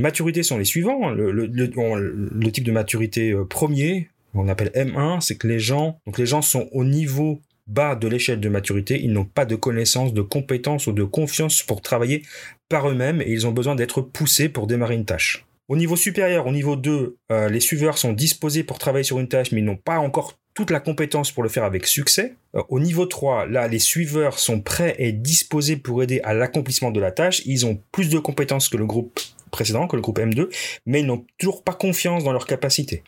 Maturité 0.00 0.42
sont 0.42 0.58
les 0.58 0.64
suivants. 0.64 1.10
Le, 1.10 2.50
type 2.50 2.64
de 2.64 2.72
maturité 2.72 3.32
euh, 3.32 3.44
premier, 3.44 4.08
on 4.34 4.48
appelle 4.48 4.70
M1, 4.74 5.20
c'est 5.20 5.36
que 5.36 5.46
les 5.46 5.58
gens, 5.58 6.00
donc 6.06 6.18
les 6.18 6.26
gens 6.26 6.42
sont 6.42 6.68
au 6.72 6.84
niveau 6.84 7.40
bas 7.66 7.94
de 7.94 8.08
l'échelle 8.08 8.40
de 8.40 8.48
maturité, 8.48 9.00
ils 9.02 9.12
n'ont 9.12 9.24
pas 9.24 9.44
de 9.44 9.54
connaissances, 9.54 10.14
de 10.14 10.22
compétences 10.22 10.86
ou 10.86 10.92
de 10.92 11.04
confiance 11.04 11.62
pour 11.62 11.82
travailler 11.82 12.22
par 12.68 12.88
eux-mêmes 12.88 13.20
et 13.20 13.30
ils 13.30 13.46
ont 13.46 13.52
besoin 13.52 13.74
d'être 13.74 14.00
poussés 14.00 14.48
pour 14.48 14.66
démarrer 14.66 14.94
une 14.94 15.04
tâche. 15.04 15.44
Au 15.68 15.76
niveau 15.76 15.96
supérieur, 15.96 16.46
au 16.46 16.52
niveau 16.52 16.76
2, 16.76 17.18
euh, 17.30 17.48
les 17.50 17.60
suiveurs 17.60 17.98
sont 17.98 18.14
disposés 18.14 18.64
pour 18.64 18.78
travailler 18.78 19.04
sur 19.04 19.18
une 19.18 19.28
tâche 19.28 19.52
mais 19.52 19.60
ils 19.60 19.64
n'ont 19.64 19.76
pas 19.76 19.98
encore 19.98 20.38
la 20.70 20.80
compétence 20.80 21.32
pour 21.32 21.42
le 21.42 21.48
faire 21.48 21.64
avec 21.64 21.86
succès. 21.86 22.34
Euh, 22.54 22.62
au 22.68 22.80
niveau 22.80 23.06
3, 23.06 23.46
là, 23.46 23.68
les 23.68 23.78
suiveurs 23.78 24.38
sont 24.38 24.60
prêts 24.60 24.94
et 24.98 25.12
disposés 25.12 25.76
pour 25.76 26.02
aider 26.02 26.20
à 26.22 26.34
l'accomplissement 26.34 26.90
de 26.90 27.00
la 27.00 27.10
tâche. 27.10 27.42
Ils 27.46 27.66
ont 27.66 27.80
plus 27.92 28.08
de 28.08 28.18
compétences 28.18 28.68
que 28.68 28.76
le 28.76 28.86
groupe 28.86 29.20
précédent, 29.50 29.86
que 29.86 29.96
le 29.96 30.02
groupe 30.02 30.18
M2, 30.18 30.48
mais 30.86 31.00
ils 31.00 31.06
n'ont 31.06 31.24
toujours 31.38 31.62
pas 31.62 31.72
confiance 31.72 32.24
dans 32.24 32.32
leurs 32.32 32.46
capacités. 32.46 33.02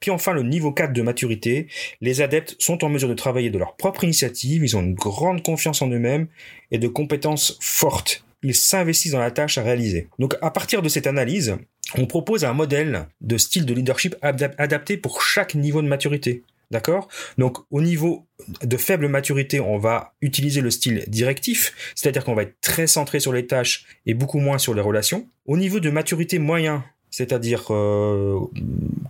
Puis 0.00 0.10
enfin, 0.10 0.32
le 0.32 0.42
niveau 0.42 0.72
4 0.72 0.92
de 0.92 1.02
maturité, 1.02 1.68
les 2.00 2.20
adeptes 2.20 2.56
sont 2.58 2.84
en 2.84 2.88
mesure 2.88 3.08
de 3.08 3.14
travailler 3.14 3.50
de 3.50 3.58
leur 3.58 3.76
propre 3.76 4.04
initiative, 4.04 4.64
ils 4.64 4.76
ont 4.76 4.82
une 4.82 4.94
grande 4.94 5.42
confiance 5.42 5.82
en 5.82 5.88
eux-mêmes 5.88 6.26
et 6.70 6.78
de 6.78 6.88
compétences 6.88 7.58
fortes. 7.60 8.24
Ils 8.42 8.54
s'investissent 8.54 9.12
dans 9.12 9.20
la 9.20 9.30
tâche 9.30 9.56
à 9.56 9.62
réaliser. 9.62 10.08
Donc 10.18 10.36
à 10.42 10.50
partir 10.50 10.82
de 10.82 10.88
cette 10.88 11.06
analyse, 11.06 11.56
on 11.96 12.06
propose 12.06 12.44
un 12.44 12.52
modèle 12.52 13.06
de 13.20 13.38
style 13.38 13.64
de 13.64 13.72
leadership 13.72 14.16
adapté 14.22 14.96
pour 14.96 15.22
chaque 15.22 15.54
niveau 15.54 15.80
de 15.80 15.88
maturité. 15.88 16.42
D'accord? 16.74 17.06
Donc 17.38 17.58
au 17.70 17.80
niveau 17.80 18.26
de 18.64 18.76
faible 18.76 19.06
maturité, 19.06 19.60
on 19.60 19.78
va 19.78 20.14
utiliser 20.20 20.60
le 20.60 20.72
style 20.72 21.04
directif, 21.06 21.72
c'est-à-dire 21.94 22.24
qu'on 22.24 22.34
va 22.34 22.42
être 22.42 22.60
très 22.60 22.88
centré 22.88 23.20
sur 23.20 23.32
les 23.32 23.46
tâches 23.46 23.86
et 24.06 24.14
beaucoup 24.14 24.40
moins 24.40 24.58
sur 24.58 24.74
les 24.74 24.80
relations. 24.80 25.28
Au 25.46 25.56
niveau 25.56 25.78
de 25.78 25.88
maturité 25.88 26.40
moyen, 26.40 26.84
c'est-à-dire 27.12 27.66
euh, 27.70 28.40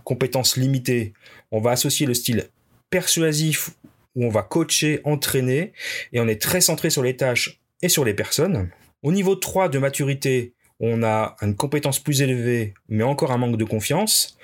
compétences 0.03 0.57
limitées, 0.57 1.13
on 1.49 1.59
va 1.59 1.71
associer 1.71 2.05
le 2.05 2.13
style 2.13 2.49
persuasif 2.91 3.71
où 4.13 4.25
on 4.25 4.29
va 4.29 4.43
coacher, 4.43 5.01
entraîner 5.03 5.73
et 6.13 6.19
on 6.19 6.27
est 6.27 6.39
très 6.39 6.61
centré 6.61 6.91
sur 6.91 7.01
les 7.01 7.17
tâches 7.17 7.59
et 7.81 7.89
sur 7.89 8.05
les 8.05 8.13
personnes. 8.13 8.69
Au 9.01 9.11
niveau 9.11 9.33
3 9.33 9.69
de 9.69 9.79
maturité, 9.79 10.53
on 10.79 11.01
a 11.01 11.35
une 11.41 11.55
compétence 11.55 11.97
plus 11.97 12.21
élevée, 12.21 12.75
mais 12.89 13.03
encore 13.03 13.31
un 13.31 13.37
manque 13.37 13.57
de 13.57 13.63
confiance. 13.63 14.37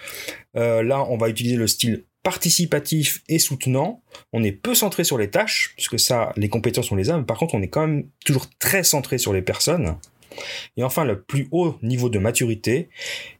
Euh, 0.55 0.81
là, 0.81 1.05
on 1.07 1.17
va 1.17 1.29
utiliser 1.29 1.55
le 1.55 1.67
style 1.67 2.05
participatif 2.23 3.23
et 3.27 3.39
soutenant. 3.39 4.01
On 4.33 4.43
est 4.43 4.51
peu 4.51 4.75
centré 4.75 5.03
sur 5.03 5.17
les 5.17 5.29
tâches, 5.29 5.73
puisque 5.75 5.99
ça, 5.99 6.33
les 6.37 6.49
compétences, 6.49 6.91
on 6.91 6.95
les 6.95 7.09
a, 7.09 7.17
mais 7.17 7.23
par 7.23 7.37
contre, 7.37 7.55
on 7.55 7.61
est 7.61 7.67
quand 7.67 7.87
même 7.87 8.07
toujours 8.25 8.47
très 8.59 8.83
centré 8.83 9.17
sur 9.17 9.33
les 9.33 9.41
personnes. 9.41 9.97
Et 10.77 10.83
enfin, 10.83 11.03
le 11.03 11.21
plus 11.21 11.47
haut 11.51 11.77
niveau 11.81 12.09
de 12.09 12.19
maturité, 12.19 12.89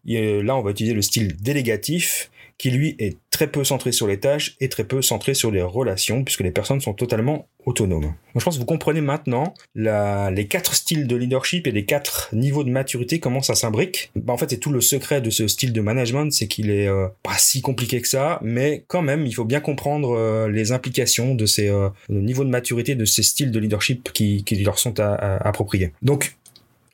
là, 0.05 0.55
on 0.55 0.61
va 0.61 0.71
utiliser 0.71 0.93
le 0.93 1.01
style 1.01 1.35
délégatif, 1.37 2.29
qui 2.57 2.69
lui 2.69 2.95
est 2.99 3.17
très 3.41 3.49
peu 3.49 3.63
centré 3.63 3.91
sur 3.91 4.05
les 4.05 4.19
tâches 4.19 4.55
et 4.59 4.69
très 4.69 4.83
peu 4.83 5.01
centré 5.01 5.33
sur 5.33 5.49
les 5.49 5.63
relations, 5.63 6.23
puisque 6.23 6.41
les 6.41 6.51
personnes 6.51 6.79
sont 6.79 6.93
totalement 6.93 7.47
autonomes. 7.65 8.13
je 8.35 8.43
pense 8.43 8.55
que 8.55 8.59
vous 8.59 8.67
comprenez 8.67 9.01
maintenant 9.01 9.55
les 9.73 10.47
quatre 10.47 10.75
styles 10.75 11.07
de 11.07 11.15
leadership 11.15 11.65
et 11.65 11.71
les 11.71 11.85
quatre 11.85 12.29
niveaux 12.33 12.63
de 12.63 12.69
maturité, 12.69 13.19
comment 13.19 13.41
ça 13.41 13.55
s'imbrique. 13.55 14.11
Bah, 14.15 14.33
en 14.33 14.37
fait, 14.37 14.51
c'est 14.51 14.57
tout 14.57 14.71
le 14.71 14.79
secret 14.79 15.21
de 15.21 15.31
ce 15.31 15.47
style 15.47 15.73
de 15.73 15.81
management, 15.81 16.31
c'est 16.31 16.47
qu'il 16.47 16.69
est, 16.69 16.87
euh, 16.87 17.07
pas 17.23 17.37
si 17.39 17.61
compliqué 17.61 17.99
que 17.99 18.07
ça, 18.07 18.39
mais 18.43 18.83
quand 18.87 19.01
même, 19.01 19.25
il 19.25 19.33
faut 19.33 19.45
bien 19.45 19.59
comprendre 19.59 20.15
euh, 20.15 20.47
les 20.47 20.71
implications 20.71 21.33
de 21.33 21.47
ces 21.47 21.67
euh, 21.67 21.89
niveaux 22.09 22.43
de 22.43 22.49
maturité, 22.49 22.93
de 22.93 23.05
ces 23.05 23.23
styles 23.23 23.49
de 23.49 23.59
leadership 23.59 24.11
qui, 24.13 24.43
leur 24.63 24.77
sont 24.77 24.99
appropriés. 24.99 25.93
Donc, 26.03 26.35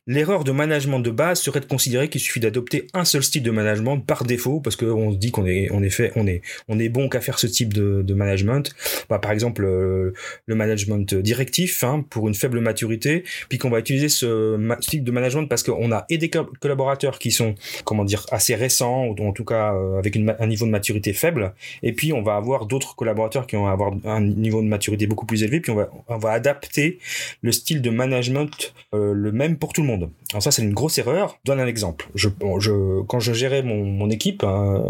L'erreur 0.07 0.45
de 0.45 0.53
management 0.53 0.99
de 0.99 1.11
base 1.11 1.41
serait 1.41 1.59
de 1.59 1.65
considérer 1.65 2.07
qu'il 2.07 2.21
suffit 2.21 2.39
d'adopter 2.39 2.87
un 2.93 3.03
seul 3.03 3.23
style 3.23 3.43
de 3.43 3.51
management 3.51 3.97
par 3.97 4.23
défaut, 4.23 4.61
parce 4.61 4.77
qu'on 4.77 5.11
se 5.11 5.17
dit 5.17 5.31
qu'on 5.31 5.45
est, 5.45 5.69
on 5.71 5.83
est 5.83 5.89
fait, 5.89 6.13
on 6.15 6.25
est, 6.25 6.41
on 6.69 6.79
est 6.79 6.87
bon 6.87 7.09
qu'à 7.09 7.19
faire 7.19 7.39
ce 7.39 7.47
type 7.47 7.73
de, 7.73 8.13
management. 8.13 8.73
Bah, 9.09 9.19
par 9.19 9.31
exemple, 9.31 9.65
euh, 9.65 10.13
le 10.45 10.55
management 10.55 11.13
directif 11.13 11.83
hein, 11.83 12.05
pour 12.09 12.27
une 12.29 12.35
faible 12.35 12.61
maturité, 12.61 13.25
puis 13.49 13.57
qu'on 13.57 13.69
va 13.69 13.79
utiliser 13.79 14.07
ce 14.07 14.57
type 14.79 15.03
de 15.03 15.11
management 15.11 15.45
parce 15.47 15.61
qu'on 15.61 15.91
a 15.91 16.05
et 16.09 16.17
des 16.17 16.29
collaborateurs 16.29 17.19
qui 17.19 17.31
sont, 17.31 17.55
comment 17.83 18.05
dire, 18.05 18.25
assez 18.31 18.55
récents 18.55 19.07
ou 19.07 19.27
en 19.27 19.33
tout 19.33 19.43
cas 19.43 19.73
euh, 19.73 19.99
avec 19.99 20.15
un 20.17 20.47
niveau 20.47 20.65
de 20.65 20.71
maturité 20.71 21.11
faible, 21.11 21.53
et 21.83 21.91
puis 21.91 22.13
on 22.13 22.21
va 22.21 22.35
avoir 22.35 22.65
d'autres 22.65 22.95
collaborateurs 22.95 23.45
qui 23.45 23.57
vont 23.57 23.67
avoir 23.67 23.91
un 24.05 24.21
niveau 24.21 24.61
de 24.61 24.67
maturité 24.67 25.05
beaucoup 25.05 25.25
plus 25.25 25.43
élevé, 25.43 25.59
puis 25.59 25.71
on 25.71 25.75
va, 25.75 25.89
on 26.07 26.17
va 26.17 26.31
adapter 26.31 26.99
le 27.41 27.51
style 27.51 27.81
de 27.81 27.89
management 27.89 28.73
euh, 28.93 29.11
le 29.13 29.31
même 29.33 29.57
pour 29.57 29.73
tout 29.73 29.81
le 29.81 29.87
monde. 29.87 29.96
Alors 30.31 30.43
ça, 30.43 30.51
c'est 30.51 30.61
une 30.61 30.73
grosse 30.73 30.97
erreur. 30.97 31.39
Je 31.43 31.51
donne 31.51 31.59
un 31.59 31.67
exemple. 31.67 32.09
Quand 32.39 32.59
je 33.19 33.33
gérais 33.33 33.63
mon, 33.63 34.09
équipe, 34.09 34.43
hein, 34.43 34.83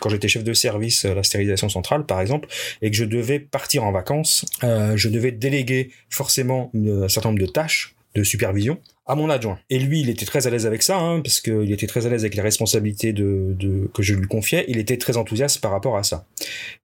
quand 0.00 0.08
j'étais 0.08 0.28
chef 0.28 0.44
de 0.44 0.52
service 0.52 1.04
à 1.04 1.14
la 1.14 1.22
stérilisation 1.22 1.68
centrale, 1.68 2.06
par 2.06 2.20
exemple, 2.20 2.48
et 2.82 2.90
que 2.90 2.96
je 2.96 3.04
devais 3.04 3.38
partir 3.38 3.84
en 3.84 3.92
vacances, 3.92 4.44
euh, 4.64 4.96
je 4.96 5.08
devais 5.08 5.32
déléguer 5.32 5.90
forcément 6.10 6.70
un 6.74 7.08
certain 7.08 7.30
nombre 7.30 7.40
de 7.40 7.46
tâches 7.46 7.94
de 8.14 8.24
supervision 8.24 8.78
à 9.06 9.14
mon 9.14 9.30
adjoint. 9.30 9.58
Et 9.70 9.78
lui, 9.78 10.00
il 10.00 10.10
était 10.10 10.26
très 10.26 10.46
à 10.46 10.50
l'aise 10.50 10.66
avec 10.66 10.82
ça, 10.82 10.98
hein, 10.98 11.20
parce 11.20 11.40
qu'il 11.40 11.72
était 11.72 11.86
très 11.86 12.06
à 12.06 12.10
l'aise 12.10 12.22
avec 12.22 12.34
les 12.34 12.42
responsabilités 12.42 13.12
de, 13.12 13.90
que 13.94 14.02
je 14.02 14.14
lui 14.14 14.26
confiais. 14.26 14.64
Il 14.68 14.78
était 14.78 14.98
très 14.98 15.16
enthousiaste 15.16 15.60
par 15.60 15.70
rapport 15.70 15.96
à 15.96 16.02
ça. 16.02 16.26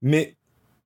Mais 0.00 0.34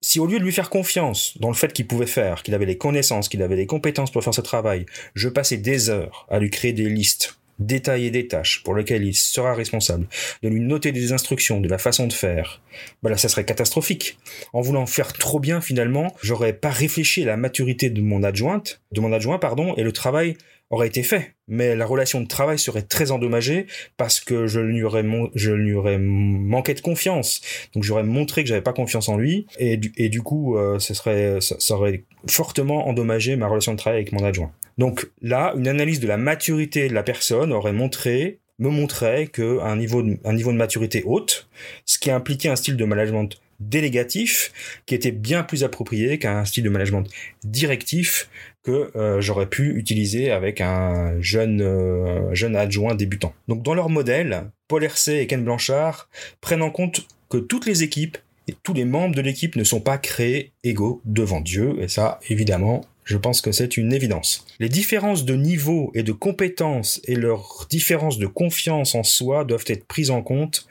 si 0.00 0.21
au 0.21 0.26
lieu 0.26 0.38
de 0.38 0.45
lui 0.45 0.52
faire 0.52 0.71
confiance 0.71 1.37
dans 1.38 1.49
le 1.49 1.55
fait 1.55 1.73
qu'il 1.73 1.87
pouvait 1.87 2.07
faire, 2.07 2.43
qu'il 2.43 2.55
avait 2.55 2.67
les 2.67 2.78
connaissances, 2.78 3.28
qu'il 3.28 3.43
avait 3.43 3.57
les 3.57 3.67
compétences 3.67 4.11
pour 4.11 4.23
faire 4.23 4.35
ce 4.35 4.40
travail, 4.40 4.87
je 5.14 5.28
passais 5.28 5.57
des 5.57 5.90
heures 5.90 6.26
à 6.31 6.38
lui 6.38 6.50
créer 6.50 6.73
des 6.73 6.88
listes, 6.88 7.38
détailler 7.59 8.11
des 8.11 8.28
tâches 8.28 8.62
pour 8.62 8.75
lesquelles 8.75 9.05
il 9.05 9.14
sera 9.14 9.55
responsable, 9.55 10.07
de 10.43 10.49
lui 10.49 10.61
noter 10.61 10.93
des 10.93 11.12
instructions, 11.12 11.61
de 11.61 11.69
la 11.69 11.78
façon 11.78 12.07
de 12.07 12.12
faire, 12.12 12.61
bah 13.02 13.17
ça 13.17 13.28
serait 13.28 13.45
catastrophique. 13.45 14.19
En 14.52 14.61
voulant 14.61 14.87
faire 14.87 15.12
trop 15.12 15.40
bien, 15.40 15.61
finalement, 15.61 16.14
j'aurais 16.23 16.52
pas 16.52 16.71
réfléchi 16.71 17.23
à 17.25 17.26
la 17.26 17.37
maturité 17.37 17.90
de 17.90 18.00
mon 18.00 18.23
adjointe, 18.23 18.81
de 18.93 19.00
mon 19.00 19.12
adjoint, 19.12 19.38
pardon, 19.38 19.75
et 19.76 19.83
le 19.83 19.93
travail 19.93 20.37
aurait 20.71 20.89
été 20.89 21.03
fait, 21.03 21.35
mais 21.47 21.75
la 21.75 21.87
relation 21.87 22.21
de 22.21 22.27
travail 22.27 22.59
serait 22.59 22.83
très 22.83 23.11
endommagée 23.11 23.67
parce 23.97 24.21
que 24.21 24.47
je 24.47 24.61
lui 24.61 24.83
aurais, 24.83 25.05
je 25.35 25.53
lui 25.53 25.73
aurais 25.73 25.99
manqué 25.99 26.75
de 26.75 26.81
confiance. 26.81 27.41
Donc 27.75 27.85
j'aurais 27.85 28.03
montré 28.03 28.43
que 28.43 28.49
j'avais 28.49 28.63
pas 28.63 28.75
confiance 28.75 29.09
en 29.09 29.17
lui 29.17 29.47
et 29.59 29.77
du, 29.77 30.23
coup, 30.23 30.57
euh, 30.57 30.79
ce 30.79 30.93
serait, 30.93 31.39
ça, 31.41 31.75
aurait 31.75 32.05
fortement 32.27 32.87
endommagé 32.87 33.37
ma 33.37 33.47
relation 33.47 33.73
de 33.73 33.79
travail 33.79 34.01
avec 34.01 34.13
mon 34.13 34.25
adjoint. 34.25 34.53
Donc 34.77 35.11
là, 35.23 35.55
une 35.57 35.69
analyse 35.69 36.01
de 36.01 36.07
la 36.07 36.19
maturité 36.19 36.89
de 36.89 36.95
la 36.95 37.03
personne 37.03 37.53
aurait 37.53 37.73
montré 37.73 38.39
me 38.59 38.69
montrait 38.71 39.29
que 39.29 39.61
un 39.61 39.77
niveau 39.77 40.05
un 40.25 40.33
niveau 40.33 40.53
de 40.53 40.57
maturité 40.57 41.03
haute, 41.07 41.49
ce 41.87 41.99
qui 41.99 42.11
impliquait 42.11 42.49
un 42.49 42.57
style 42.57 42.77
de 42.77 42.85
management 42.85 43.41
délégatif 43.61 44.53
qui 44.87 44.95
était 44.95 45.11
bien 45.11 45.43
plus 45.43 45.65
approprié 45.65 46.19
qu'un 46.19 46.45
style 46.45 46.65
de 46.65 46.69
management 46.69 47.05
directif 47.45 48.29
que 48.62 48.91
euh, 48.97 49.21
j'aurais 49.21 49.49
pu 49.49 49.77
utiliser 49.77 50.31
avec 50.31 50.61
un 50.61 51.21
jeune 51.21 51.62
euh, 51.62 52.35
jeune 52.35 52.57
adjoint 52.57 52.95
débutant. 52.95 53.35
Donc 53.49 53.62
dans 53.62 53.75
leur 53.75 53.88
modèle, 53.88 54.50
Paul 54.69 54.85
Hersey 54.85 55.23
et 55.23 55.27
Ken 55.27 55.45
Blanchard 55.45 56.09
prennent 56.41 56.62
en 56.62 56.71
compte 56.71 57.07
que 57.31 57.38
toutes 57.38 57.67
les 57.67 57.83
équipes 57.83 58.19
et 58.47 58.55
tous 58.62 58.75
les 58.75 58.85
membres 58.85 59.15
de 59.15 59.21
l'équipe 59.21 59.57
ne 59.57 59.65
sont 59.65 59.81
pas 59.81 59.99
créés 59.99 60.53
égaux 60.65 61.03
devant 61.05 61.41
Dieu 61.41 61.77
et 61.81 61.88
ça 61.88 62.21
évidemment 62.29 62.85
je 63.09 63.17
pense 63.17 63.41
que 63.41 63.53
c'est 63.53 63.79
une 63.79 63.95
évidence. 63.95 64.45
Les 64.61 64.69
différences 64.69 65.25
de 65.25 65.35
niveau 65.35 65.91
et 65.95 66.03
de 66.03 66.12
compétences 66.12 67.00
et 67.05 67.15
leurs 67.15 67.67
différences 67.71 68.19
de 68.19 68.27
confiance 68.27 68.95
en 68.95 69.03
soi 69.03 69.47
doivent 69.47 69.65
être 69.69 69.87
prises 69.87 70.11
en 70.11 70.21
compte 70.21 70.67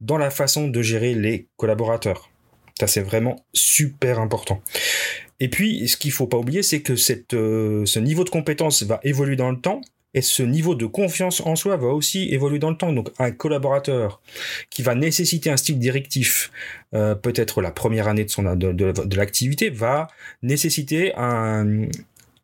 dans 0.00 0.16
la 0.16 0.30
façon 0.30 0.68
de 0.68 0.80
gérer 0.80 1.14
les 1.14 1.48
collaborateurs. 1.58 2.31
Ça, 2.82 2.88
c'est 2.88 3.00
vraiment 3.00 3.36
super 3.52 4.18
important. 4.18 4.60
Et 5.38 5.46
puis, 5.48 5.86
ce 5.86 5.96
qu'il 5.96 6.10
faut 6.10 6.26
pas 6.26 6.36
oublier, 6.36 6.64
c'est 6.64 6.80
que 6.80 6.94
euh, 7.34 7.86
ce 7.86 7.98
niveau 8.00 8.24
de 8.24 8.28
compétence 8.28 8.82
va 8.82 8.98
évoluer 9.04 9.36
dans 9.36 9.52
le 9.52 9.60
temps 9.60 9.82
et 10.14 10.20
ce 10.20 10.42
niveau 10.42 10.74
de 10.74 10.86
confiance 10.86 11.40
en 11.46 11.54
soi 11.54 11.76
va 11.76 11.86
aussi 11.86 12.34
évoluer 12.34 12.58
dans 12.58 12.70
le 12.70 12.76
temps. 12.76 12.92
Donc 12.92 13.10
un 13.20 13.30
collaborateur 13.30 14.20
qui 14.68 14.82
va 14.82 14.96
nécessiter 14.96 15.48
un 15.48 15.56
style 15.56 15.78
directif, 15.78 16.50
euh, 16.92 17.14
peut-être 17.14 17.62
la 17.62 17.70
première 17.70 18.08
année 18.08 18.24
de 18.24 18.30
son 18.30 18.42
de 18.56 19.16
l'activité, 19.16 19.70
va 19.70 20.08
nécessiter 20.42 21.12
un, 21.16 21.86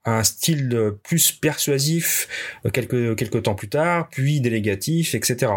un 0.04 0.24
style 0.24 0.92
plus 1.02 1.32
persuasif 1.32 2.28
euh, 2.64 2.70
quelques, 2.70 3.16
quelques 3.16 3.42
temps 3.42 3.54
plus 3.54 3.68
tard, 3.68 4.08
puis 4.10 4.40
délégatif, 4.40 5.14
etc. 5.14 5.52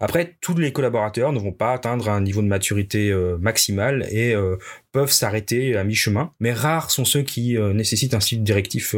Après, 0.00 0.36
tous 0.40 0.56
les 0.56 0.72
collaborateurs 0.72 1.32
ne 1.32 1.38
vont 1.38 1.52
pas 1.52 1.72
atteindre 1.72 2.08
un 2.08 2.20
niveau 2.20 2.42
de 2.42 2.46
maturité 2.46 3.10
euh, 3.10 3.36
maximal 3.38 4.06
et 4.10 4.34
euh, 4.34 4.56
peuvent 4.92 5.10
s'arrêter 5.10 5.76
à 5.76 5.84
mi-chemin, 5.84 6.32
mais 6.40 6.52
rares 6.52 6.90
sont 6.90 7.04
ceux 7.04 7.22
qui 7.22 7.56
nécessitent 7.56 8.14
un 8.14 8.18
style 8.18 8.42
directif 8.42 8.96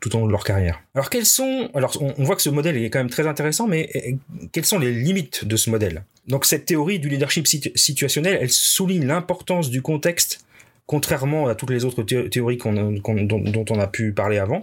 tout, 0.00 0.16
au 0.16 0.18
long 0.18 0.26
de 0.26 0.30
leur 0.30 0.42
carrière. 0.42 0.80
Alors 0.94 1.10
quels 1.10 1.26
sont 1.26 1.68
alors 1.74 1.98
on, 2.00 2.24
voit 2.24 2.34
que 2.34 2.40
ce 2.40 2.48
modèle 2.48 2.78
est 2.78 2.88
quand 2.88 3.00
même 3.00 3.10
très 3.10 3.26
intéressant, 3.26 3.68
mais 3.68 4.16
quelles 4.52 4.64
sont 4.64 4.78
les 4.78 4.90
limites 4.90 5.44
de 5.44 5.56
ce 5.56 5.68
modèle? 5.68 6.04
Donc 6.28 6.46
cette 6.46 6.64
théorie 6.64 6.98
du 6.98 7.10
leadership 7.10 7.46
situationnel, 7.46 8.38
elle 8.40 8.50
souligne 8.50 9.04
l'importance 9.04 9.68
du 9.68 9.82
contexte 9.82 10.46
contrairement 10.86 11.48
à 11.48 11.54
toutes 11.54 11.70
les 11.70 11.84
autres 11.84 12.02
théories 12.02 12.58
dont, 12.58 13.64
on 13.70 13.78
a 13.78 13.86
pu 13.86 14.12
parler 14.12 14.38
avant. 14.38 14.60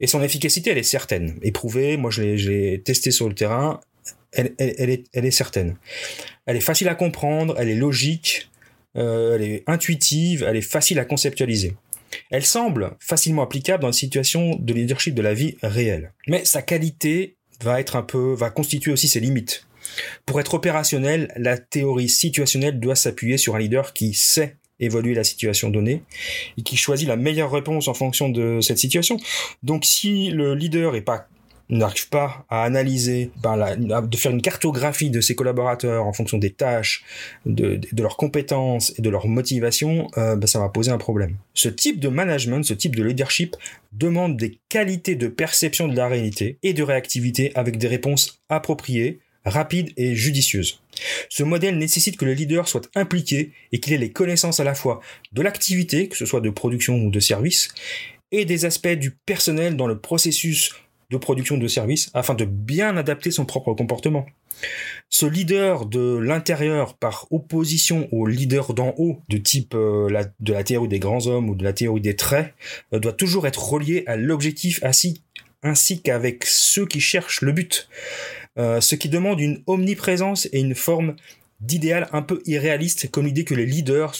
Et 0.00 0.06
son 0.06 0.22
efficacité, 0.22 0.70
elle 0.70 0.78
est 0.78 0.82
certaine, 0.82 1.38
éprouvée. 1.42 1.96
Moi, 1.96 2.10
je 2.10 2.22
l'ai 2.22 2.80
testé 2.82 3.10
sur 3.10 3.28
le 3.28 3.34
terrain. 3.34 3.80
Elle, 4.32 4.54
est, 4.58 5.30
certaine. 5.30 5.76
Elle 6.46 6.56
est 6.56 6.60
facile 6.60 6.88
à 6.88 6.94
comprendre, 6.94 7.56
elle 7.58 7.68
est 7.68 7.74
logique, 7.74 8.48
euh, 8.96 9.34
elle 9.34 9.42
est 9.42 9.64
intuitive, 9.66 10.44
elle 10.48 10.56
est 10.56 10.62
facile 10.62 11.00
à 11.00 11.04
conceptualiser. 11.04 11.74
Elle 12.30 12.44
semble 12.44 12.96
facilement 13.00 13.42
applicable 13.42 13.82
dans 13.82 13.88
une 13.88 13.92
situation 13.92 14.56
de 14.56 14.72
leadership 14.72 15.14
de 15.14 15.22
la 15.22 15.34
vie 15.34 15.56
réelle. 15.62 16.12
Mais 16.28 16.44
sa 16.44 16.62
qualité 16.62 17.36
va 17.62 17.80
être 17.80 17.96
un 17.96 18.02
peu, 18.02 18.34
va 18.34 18.50
constituer 18.50 18.92
aussi 18.92 19.08
ses 19.08 19.20
limites. 19.20 19.66
Pour 20.26 20.40
être 20.40 20.54
opérationnel, 20.54 21.32
la 21.36 21.58
théorie 21.58 22.08
situationnelle 22.08 22.78
doit 22.78 22.94
s'appuyer 22.94 23.36
sur 23.36 23.56
un 23.56 23.58
leader 23.58 23.92
qui 23.92 24.14
sait 24.14 24.56
évoluer 24.80 25.14
la 25.14 25.24
situation 25.24 25.70
donnée 25.70 26.02
et 26.58 26.62
qui 26.62 26.76
choisit 26.76 27.06
la 27.06 27.16
meilleure 27.16 27.52
réponse 27.52 27.88
en 27.88 27.94
fonction 27.94 28.28
de 28.28 28.60
cette 28.60 28.78
situation. 28.78 29.18
Donc 29.62 29.84
si 29.84 30.30
le 30.30 30.54
leader 30.54 30.94
n'arrive 31.70 32.08
pas 32.08 32.44
à 32.48 32.64
analyser, 32.64 33.30
ben 33.42 33.76
de 33.76 34.16
faire 34.16 34.32
une 34.32 34.42
cartographie 34.42 35.10
de 35.10 35.20
ses 35.20 35.34
collaborateurs 35.34 36.06
en 36.06 36.12
fonction 36.12 36.38
des 36.38 36.50
tâches, 36.50 37.04
de, 37.46 37.80
leurs 37.96 38.16
compétences 38.16 38.92
et 38.98 39.02
de 39.02 39.10
leur 39.10 39.26
motivation, 39.26 40.08
euh, 40.18 40.36
ben 40.36 40.46
ça 40.46 40.58
va 40.58 40.68
poser 40.68 40.90
un 40.90 40.98
problème. 40.98 41.36
Ce 41.54 41.68
type 41.68 42.00
de 42.00 42.08
management, 42.08 42.64
ce 42.64 42.74
type 42.74 42.96
de 42.96 43.04
leadership 43.04 43.56
demande 43.92 44.36
des 44.36 44.58
qualités 44.68 45.14
de 45.14 45.28
perception 45.28 45.88
de 45.88 45.96
la 45.96 46.08
réalité 46.08 46.58
et 46.62 46.72
de 46.72 46.82
réactivité 46.82 47.52
avec 47.54 47.78
des 47.78 47.88
réponses 47.88 48.42
appropriées, 48.48 49.20
rapides 49.44 49.92
et 49.96 50.14
judicieuses. 50.14 50.80
Ce 51.28 51.42
modèle 51.42 51.78
nécessite 51.78 52.16
que 52.16 52.24
le 52.24 52.34
leader 52.34 52.68
soit 52.68 52.90
impliqué 52.94 53.52
et 53.72 53.80
qu'il 53.80 53.92
ait 53.92 53.98
les 53.98 54.12
connaissances 54.12 54.60
à 54.60 54.64
la 54.64 54.74
fois 54.74 55.00
de 55.32 55.42
l'activité, 55.42 56.08
que 56.08 56.16
ce 56.16 56.26
soit 56.26 56.40
de 56.40 56.50
production 56.50 56.96
ou 56.96 57.10
de 57.10 57.20
service, 57.20 57.68
et 58.32 58.44
des 58.44 58.64
aspects 58.64 58.88
du 58.88 59.12
personnel 59.12 59.76
dans 59.76 59.86
le 59.86 59.98
processus 59.98 60.72
de 61.10 61.16
production 61.16 61.56
de 61.56 61.66
service 61.66 62.10
afin 62.14 62.34
de 62.34 62.44
bien 62.44 62.96
adapter 62.96 63.30
son 63.30 63.44
propre 63.44 63.74
comportement. 63.74 64.26
Ce 65.08 65.26
leader 65.26 65.86
de 65.86 66.18
l'intérieur 66.18 66.96
par 66.96 67.26
opposition 67.30 68.08
au 68.12 68.26
leader 68.26 68.74
d'en 68.74 68.94
haut 68.98 69.20
de 69.28 69.38
type 69.38 69.74
euh, 69.74 70.24
de 70.38 70.52
la 70.52 70.64
théorie 70.64 70.88
des 70.88 70.98
grands 70.98 71.26
hommes 71.26 71.48
ou 71.48 71.54
de 71.54 71.64
la 71.64 71.72
théorie 71.72 72.00
des 72.00 72.14
traits 72.14 72.54
euh, 72.92 72.98
doit 72.98 73.12
toujours 73.12 73.46
être 73.46 73.62
relié 73.62 74.04
à 74.06 74.16
l'objectif 74.16 74.80
ainsi 74.82 76.02
qu'avec 76.02 76.44
ceux 76.44 76.86
qui 76.86 77.00
cherchent 77.00 77.40
le 77.40 77.52
but. 77.52 77.88
Euh, 78.60 78.80
ce 78.80 78.94
qui 78.94 79.08
demande 79.08 79.40
une 79.40 79.62
omniprésence 79.66 80.46
et 80.52 80.60
une 80.60 80.74
forme 80.74 81.16
d'idéal 81.60 82.08
un 82.12 82.22
peu 82.22 82.40
irréaliste 82.46 83.10
comme 83.10 83.26
l'idée 83.26 83.44
que 83.44 83.54
les 83.54 83.66
leaders 83.66 84.14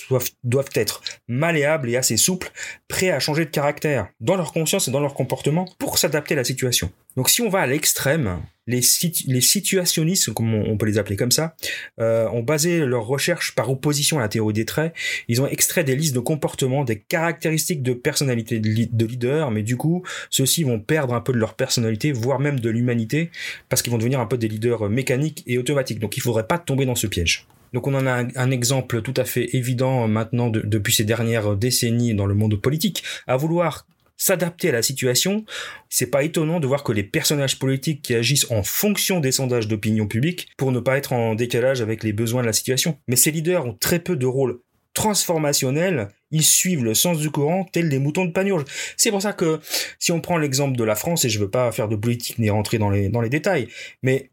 doivent 0.45 0.71
être 0.75 1.03
malléables 1.29 1.89
et 1.91 1.97
assez 1.97 2.17
souples, 2.17 2.51
prêts 2.89 3.11
à 3.11 3.21
changer 3.21 3.45
de 3.45 3.51
caractère 3.51 4.09
dans 4.21 4.37
leur 4.37 4.53
conscience 4.53 4.89
et 4.89 4.91
dans 4.91 5.01
leur 5.01 5.15
comportement 5.15 5.67
pour 5.79 5.99
s'adapter 5.99 6.35
à 6.35 6.39
la 6.39 6.45
situation. 6.45 6.91
Donc 7.17 7.29
si 7.29 7.43
on 7.43 7.49
va 7.49 7.61
à 7.61 7.67
l'extrême, 7.67 8.41
les, 8.67 9.41
situationnistes, 9.41 10.33
comme 10.33 10.55
on, 10.55 10.77
peut 10.77 10.87
les 10.87 10.99
appeler 10.99 11.17
comme 11.17 11.33
ça, 11.33 11.57
euh, 11.99 12.29
ont 12.31 12.43
basé 12.43 12.81
leurs 12.81 13.07
recherches 13.07 13.55
par 13.55 13.71
opposition 13.71 14.19
à 14.19 14.21
la 14.23 14.29
théorie 14.29 14.55
des 14.55 14.65
traits. 14.65 14.95
Ils 15.29 15.43
ont 15.43 15.47
extrait 15.47 15.85
des 15.85 15.97
listes 15.97 16.15
de 16.15 16.21
comportements, 16.21 16.85
des 16.85 16.99
caractéristiques 16.99 17.83
de 17.83 17.93
personnalité 17.93 18.61
de, 18.61 19.05
leader, 19.05 19.51
mais 19.51 19.63
du 19.63 19.77
coup, 19.77 20.05
ceux-ci 20.31 20.63
vont 20.63 20.79
perdre 20.79 21.15
un 21.15 21.21
peu 21.21 21.33
de 21.33 21.39
leur 21.39 21.55
personnalité, 21.55 22.13
voire 22.13 22.39
même 22.39 22.61
de 22.61 22.71
l'humanité, 22.71 23.31
parce 23.69 23.83
qu'ils 23.83 23.93
vont 23.93 23.99
devenir 23.99 24.21
un 24.21 24.27
peu 24.27 24.39
des 24.39 24.49
leaders 24.49 24.89
mécaniques 24.89 25.43
et 25.47 25.59
automatiques. 25.59 25.99
Donc 25.99 26.17
il 26.17 26.21
faudrait 26.21 26.47
pas 26.47 26.59
tomber 26.59 26.87
dans 26.87 26.95
ce 26.95 27.07
piège. 27.07 27.47
Donc 27.73 27.87
on 27.87 27.95
en 27.95 28.07
a 28.07 28.25
un, 28.35 28.51
exemple 28.51 29.01
tout 29.01 29.15
à 29.17 29.25
fait 29.25 29.55
évident 29.55 30.09
maintenant 30.09 30.51
depuis 30.51 30.93
ces 30.93 31.05
dernières 31.05 31.55
décennies 31.55 32.15
dans 32.15 32.27
le 32.27 32.35
monde 32.35 32.61
politique, 32.61 33.05
à 33.29 33.37
vouloir 33.37 33.87
s'adapter 34.21 34.69
à 34.69 34.73
la 34.73 34.83
situation, 34.83 35.45
c'est 35.89 36.11
pas 36.11 36.23
étonnant 36.23 36.61
de 36.61 36.67
voir 36.67 36.85
que 36.85 36.93
les 36.93 37.03
personnages 37.03 37.59
politiques 37.59 38.03
qui 38.03 38.15
agissent 38.15 38.51
en 38.51 38.63
fonction 38.63 39.19
des 39.19 39.33
sondages 39.33 39.67
d'opinion 39.67 40.07
publique 40.07 40.49
pour 40.59 40.73
ne 40.73 40.79
pas 40.79 40.99
être 40.99 41.15
en 41.15 41.35
décalage 41.35 41.81
avec 41.81 42.05
les 42.05 42.13
besoins 42.13 42.43
de 42.43 42.47
la 42.47 42.53
situation. 42.53 42.99
Mais 43.09 43.17
ces 43.17 43.31
leaders 43.31 43.65
ont 43.65 43.75
très 43.75 43.99
peu 43.99 44.17
de 44.17 44.27
rôle 44.27 44.61
transformationnel, 44.93 46.09
ils 46.31 46.45
suivent 46.45 46.85
le 46.85 46.95
sens 46.95 47.19
du 47.19 47.31
courant 47.31 47.65
tel 47.73 47.89
des 47.89 47.99
moutons 47.99 48.27
de 48.27 48.33
panurge. 48.33 48.65
C'est 48.99 49.11
pour 49.11 49.23
ça 49.23 49.33
que 49.33 49.59
si 49.99 50.13
on 50.13 50.21
prend 50.21 50.37
l'exemple 50.37 50.77
de 50.77 50.85
la 50.85 50.97
France, 50.97 51.25
et 51.25 51.31
je 51.31 51.39
veux 51.39 51.51
pas 51.51 51.73
faire 51.73 51.89
de 51.89 51.97
politique 51.97 52.39
ni 52.39 52.51
rentrer 52.51 52.77
dans 52.77 52.91
les, 52.91 53.09
dans 53.09 53.23
les 53.23 53.31
détails, 53.31 53.69
mais 54.03 54.29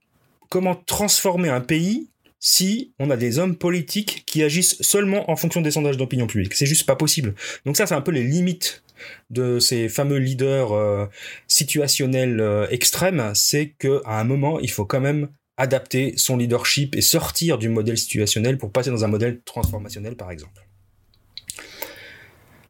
comment 0.50 0.76
transformer 0.76 1.48
un 1.48 1.62
pays 1.62 2.10
si 2.40 2.92
on 3.00 3.10
a 3.10 3.16
des 3.16 3.40
hommes 3.40 3.56
politiques 3.56 4.24
qui 4.26 4.44
agissent 4.44 4.82
seulement 4.82 5.32
en 5.32 5.38
fonction 5.38 5.62
des 5.62 5.72
sondages 5.72 5.96
d'opinion 5.96 6.28
publique? 6.28 6.56
C'est 6.56 6.66
juste 6.66 6.86
pas 6.86 6.98
possible. 6.98 7.36
Donc 7.66 7.78
ça, 7.78 7.86
c'est 7.88 7.96
un 7.96 8.02
peu 8.02 8.12
les 8.12 8.24
limites 8.24 8.84
de 9.30 9.60
ces 9.60 9.90
fameux 9.90 10.18
leaders 10.18 10.74
euh, 10.74 11.06
situationnels 11.48 12.40
euh, 12.40 12.68
extrêmes, 12.70 13.32
c'est 13.34 13.74
que 13.78 14.02
à 14.06 14.20
un 14.20 14.24
moment, 14.24 14.60
il 14.60 14.72
faut 14.72 14.86
quand 14.86 15.02
même 15.02 15.30
adapter 15.58 16.14
son 16.18 16.38
leadership 16.38 16.96
et 16.96 17.02
sortir 17.02 17.58
du 17.58 17.70
modèle 17.70 17.98
situationnel 17.98 18.58
pour 18.58 18.72
passer 18.72 18.92
dans 18.92 19.04
un 19.04 19.08
modèle 19.08 19.42
transformationnel, 19.44 20.16
par 20.16 20.32
exemple. 20.32 20.68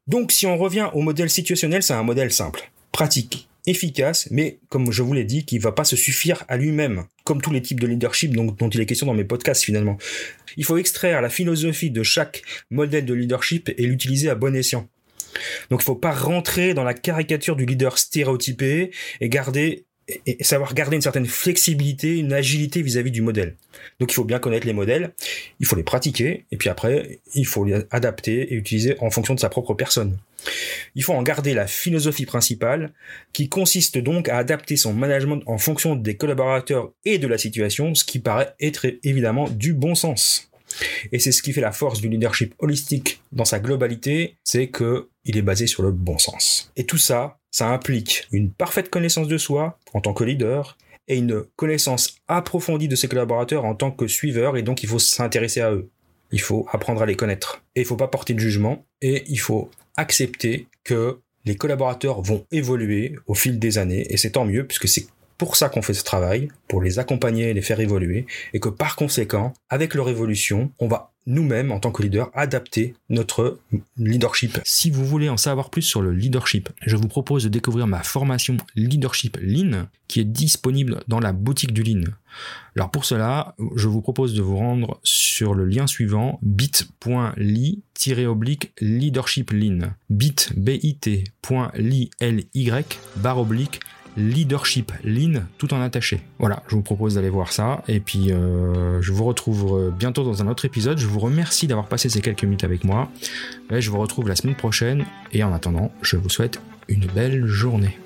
Donc, 0.08 0.32
si 0.32 0.46
on 0.46 0.58
revient 0.58 0.90
au 0.94 1.02
modèle 1.02 1.30
situationnel, 1.30 1.84
c'est 1.84 1.94
un 1.94 2.04
modèle 2.04 2.32
simple, 2.32 2.72
pratique, 2.94 3.50
efficace, 3.68 4.30
mais 4.32 4.60
comme 4.70 4.92
je 4.92 5.04
vous 5.04 5.14
l'ai 5.14 5.26
dit, 5.26 5.46
qui 5.46 5.60
va 5.60 5.74
pas 5.74 5.84
se 5.84 5.98
suffire 5.98 6.46
à 6.48 6.58
lui-même, 6.58 7.04
comme 7.26 7.42
tous 7.42 7.52
les 7.52 7.62
types 7.62 7.80
de 7.80 7.88
leadership 7.88 8.34
dont, 8.34 8.70
il 8.70 8.80
est 8.80 8.86
question 8.86 9.06
dans 9.06 9.14
mes 9.14 9.26
podcasts 9.26 9.64
finalement. 9.64 9.98
Il 10.56 10.64
faut 10.64 10.78
extraire 10.78 11.22
la 11.22 11.30
philosophie 11.30 11.92
de 11.92 12.04
chaque 12.04 12.42
modèle 12.72 13.06
de 13.06 13.14
leadership 13.14 13.70
et 13.78 13.86
l'utiliser 13.86 14.30
à 14.30 14.36
bon 14.36 14.56
escient. 14.56 14.88
Donc 15.70 15.82
il 15.82 15.86
faut 15.86 15.96
pas 15.96 16.12
rentrer 16.12 16.74
dans 16.74 16.84
la 16.84 16.94
caricature 16.94 17.56
du 17.56 17.66
leader 17.66 17.98
stéréotypé 17.98 18.92
et 19.22 19.30
garder 19.30 19.86
et 20.26 20.42
savoir 20.44 20.74
garder 20.74 20.96
une 20.96 21.02
certaine 21.02 21.26
flexibilité, 21.26 22.18
une 22.18 22.32
agilité 22.32 22.82
vis-à-vis 22.82 23.12
du 23.12 23.22
modèle. 23.22 23.56
Donc 24.00 24.12
il 24.12 24.16
faut 24.16 24.24
bien 24.24 24.40
connaître 24.40 24.66
les 24.66 24.74
modèles, 24.74 25.12
il 25.60 25.66
faut 25.66 25.76
les 25.76 25.84
pratiquer, 25.84 26.46
et 26.52 26.58
puis 26.58 26.70
après, 26.70 27.20
il 27.36 27.46
faut 27.46 27.66
les 27.66 27.82
adapter 27.92 28.54
et 28.54 28.56
utiliser 28.56 28.96
en 29.00 29.10
fonction 29.10 29.36
de 29.36 29.40
sa 29.40 29.50
propre 29.50 29.74
personne. 29.74 30.18
Il 30.96 31.04
faut 31.04 31.14
en 31.14 31.24
garder 31.24 31.54
la 31.54 31.68
philosophie 31.68 32.26
principale, 32.26 32.94
qui 33.34 33.50
consiste 33.50 33.98
donc 33.98 34.30
à 34.30 34.38
adapter 34.38 34.78
son 34.78 34.94
management 34.94 35.42
en 35.46 35.58
fonction 35.58 35.96
des 35.96 36.16
collaborateurs 36.16 36.92
et 37.04 37.18
de 37.18 37.28
la 37.28 37.38
situation, 37.38 37.94
ce 37.94 38.06
qui 38.06 38.20
paraît 38.20 38.54
être 38.62 38.86
évidemment 39.04 39.50
du 39.50 39.74
bon 39.74 39.94
sens. 39.94 40.47
Et 41.12 41.20
c'est 41.20 41.32
ce 41.32 41.42
qui 41.42 41.54
fait 41.54 41.62
la 41.62 41.72
force 41.72 42.02
du 42.02 42.10
leadership 42.10 42.54
holistique 42.60 43.22
dans 43.32 43.46
sa 43.46 43.60
globalité, 43.60 44.36
c'est 44.44 44.68
que 44.68 45.10
il 45.26 45.38
est 45.38 45.42
basé 45.42 45.68
sur 45.68 45.84
le 45.84 45.92
bon 45.92 46.18
sens. 46.18 46.72
Et 46.76 46.86
tout 46.86 46.98
ça, 46.98 47.38
ça 47.52 47.70
implique 47.70 48.28
une 48.32 48.52
parfaite 48.52 48.90
connaissance 48.90 49.28
de 49.28 49.38
soi 49.38 49.80
en 49.94 50.02
tant 50.02 50.14
que 50.14 50.24
leader 50.24 50.78
et 51.08 51.18
une 51.18 51.44
connaissance 51.56 52.18
approfondie 52.28 52.88
de 52.88 52.96
ses 52.96 53.08
collaborateurs 53.08 53.66
en 53.66 53.76
tant 53.76 53.92
que 53.92 54.08
suiveur 54.08 54.58
et 54.58 54.62
donc 54.62 54.84
il 54.84 54.90
faut 54.90 55.00
s'intéresser 55.00 55.62
à 55.62 55.72
eux. 55.72 55.90
il 56.32 56.42
faut 56.42 56.68
apprendre 56.72 57.02
à 57.02 57.06
les 57.06 57.16
connaître. 57.16 57.64
Et 57.76 57.82
il 57.82 57.86
faut 57.86 57.96
pas 57.96 58.10
porter 58.10 58.34
de 58.34 58.40
jugement, 58.40 58.86
et 59.02 59.24
il 59.28 59.40
faut 59.40 59.72
accepter 59.96 60.68
que 60.84 61.20
les 61.46 61.56
collaborateurs 61.56 62.22
vont 62.22 62.46
évoluer 62.52 63.16
au 63.28 63.34
fil 63.34 63.60
des 63.60 63.78
années, 63.78 64.06
et 64.10 64.18
c'est 64.18 64.32
tant 64.32 64.44
mieux, 64.44 64.68
puisque 64.68 64.90
c'est 64.90 65.08
pour 65.38 65.56
ça 65.56 65.70
qu'on 65.70 65.82
fait 65.82 65.94
ce 65.94 66.04
travail, 66.04 66.50
pour 66.68 66.82
les 66.82 67.00
accompagner 67.00 67.50
et 67.50 67.54
les 67.54 67.62
faire 67.62 67.80
évoluer, 67.80 68.26
et 68.54 68.60
que 68.60 68.70
par 68.70 68.96
conséquent, 68.96 69.54
avec 69.70 69.94
leur 69.94 70.10
évolution, 70.10 70.72
on 70.80 70.88
va 70.88 71.12
nous-mêmes, 71.28 71.72
en 71.72 71.80
tant 71.80 71.92
que 71.92 72.02
leader, 72.02 72.32
adapter 72.34 72.96
notre 73.10 73.60
leadership. 73.98 74.60
Si 74.64 74.90
vous 74.90 75.06
voulez 75.06 75.30
en 75.30 75.38
savoir 75.38 75.70
plus 75.70 75.82
sur 75.82 76.02
le 76.02 76.12
leadership, 76.12 76.70
je 76.86 76.96
vous 76.96 77.10
propose 77.10 77.44
de 77.44 77.50
découvrir 77.50 77.86
ma 77.86 78.02
formation 78.02 78.56
Leadership 78.76 79.38
Lean, 79.42 79.88
qui 80.08 80.22
est 80.22 80.26
disponible 80.26 81.04
dans 81.08 81.20
la 81.20 81.34
boutique 81.34 81.74
du 81.74 81.84
Lean. 81.84 82.06
Alors 82.76 82.92
pour 82.92 83.06
cela, 83.06 83.56
je 83.76 83.90
vous 83.90 84.02
propose 84.02 84.36
de 84.36 84.42
vous 84.42 84.56
rendre 84.56 85.02
sur 85.04 85.54
le 85.54 85.66
lien 85.66 85.86
suivant 85.86 86.40
bit.ly-oblique 86.42 88.72
leadership 88.80 89.52
lean 89.52 89.92
bit 90.10 90.54
bit.ly 90.56 92.10
barre 93.18 93.40
oblique 93.40 93.82
leadership 94.18 94.92
lean 95.04 95.44
tout 95.58 95.74
en 95.74 95.82
attaché. 95.82 96.22
Voilà, 96.40 96.64
je 96.68 96.76
vous 96.76 96.82
propose 96.82 97.16
d'aller 97.16 97.30
voir 97.30 97.54
ça 97.54 97.84
et 97.88 98.00
puis 98.00 98.32
euh, 98.32 99.02
je 99.02 99.12
vous 99.12 99.24
retrouve 99.24 99.78
euh, 99.78 99.92
bientôt 99.92 100.24
dans 100.24 100.42
un 100.42 100.48
autre 100.48 100.66
épisode. 100.66 100.98
Je 100.98 101.08
vous 101.08 101.20
remercie 101.20 101.68
d'avoir 101.68 101.88
passé 101.88 102.10
ces 102.10 102.22
quelques 102.22 102.44
minutes 102.44 102.64
avec 102.64 102.84
moi. 102.84 103.10
je 103.72 103.90
vous 103.90 104.00
retrouve 104.00 104.28
la 104.28 104.36
semaine 104.36 104.56
prochaine 104.56 105.06
et 105.32 105.44
en 105.44 105.54
attendant, 105.54 105.92
je 106.02 106.18
vous 106.18 106.30
souhaite 106.30 106.60
une 106.88 107.06
belle 107.06 107.46
journée. 107.46 107.98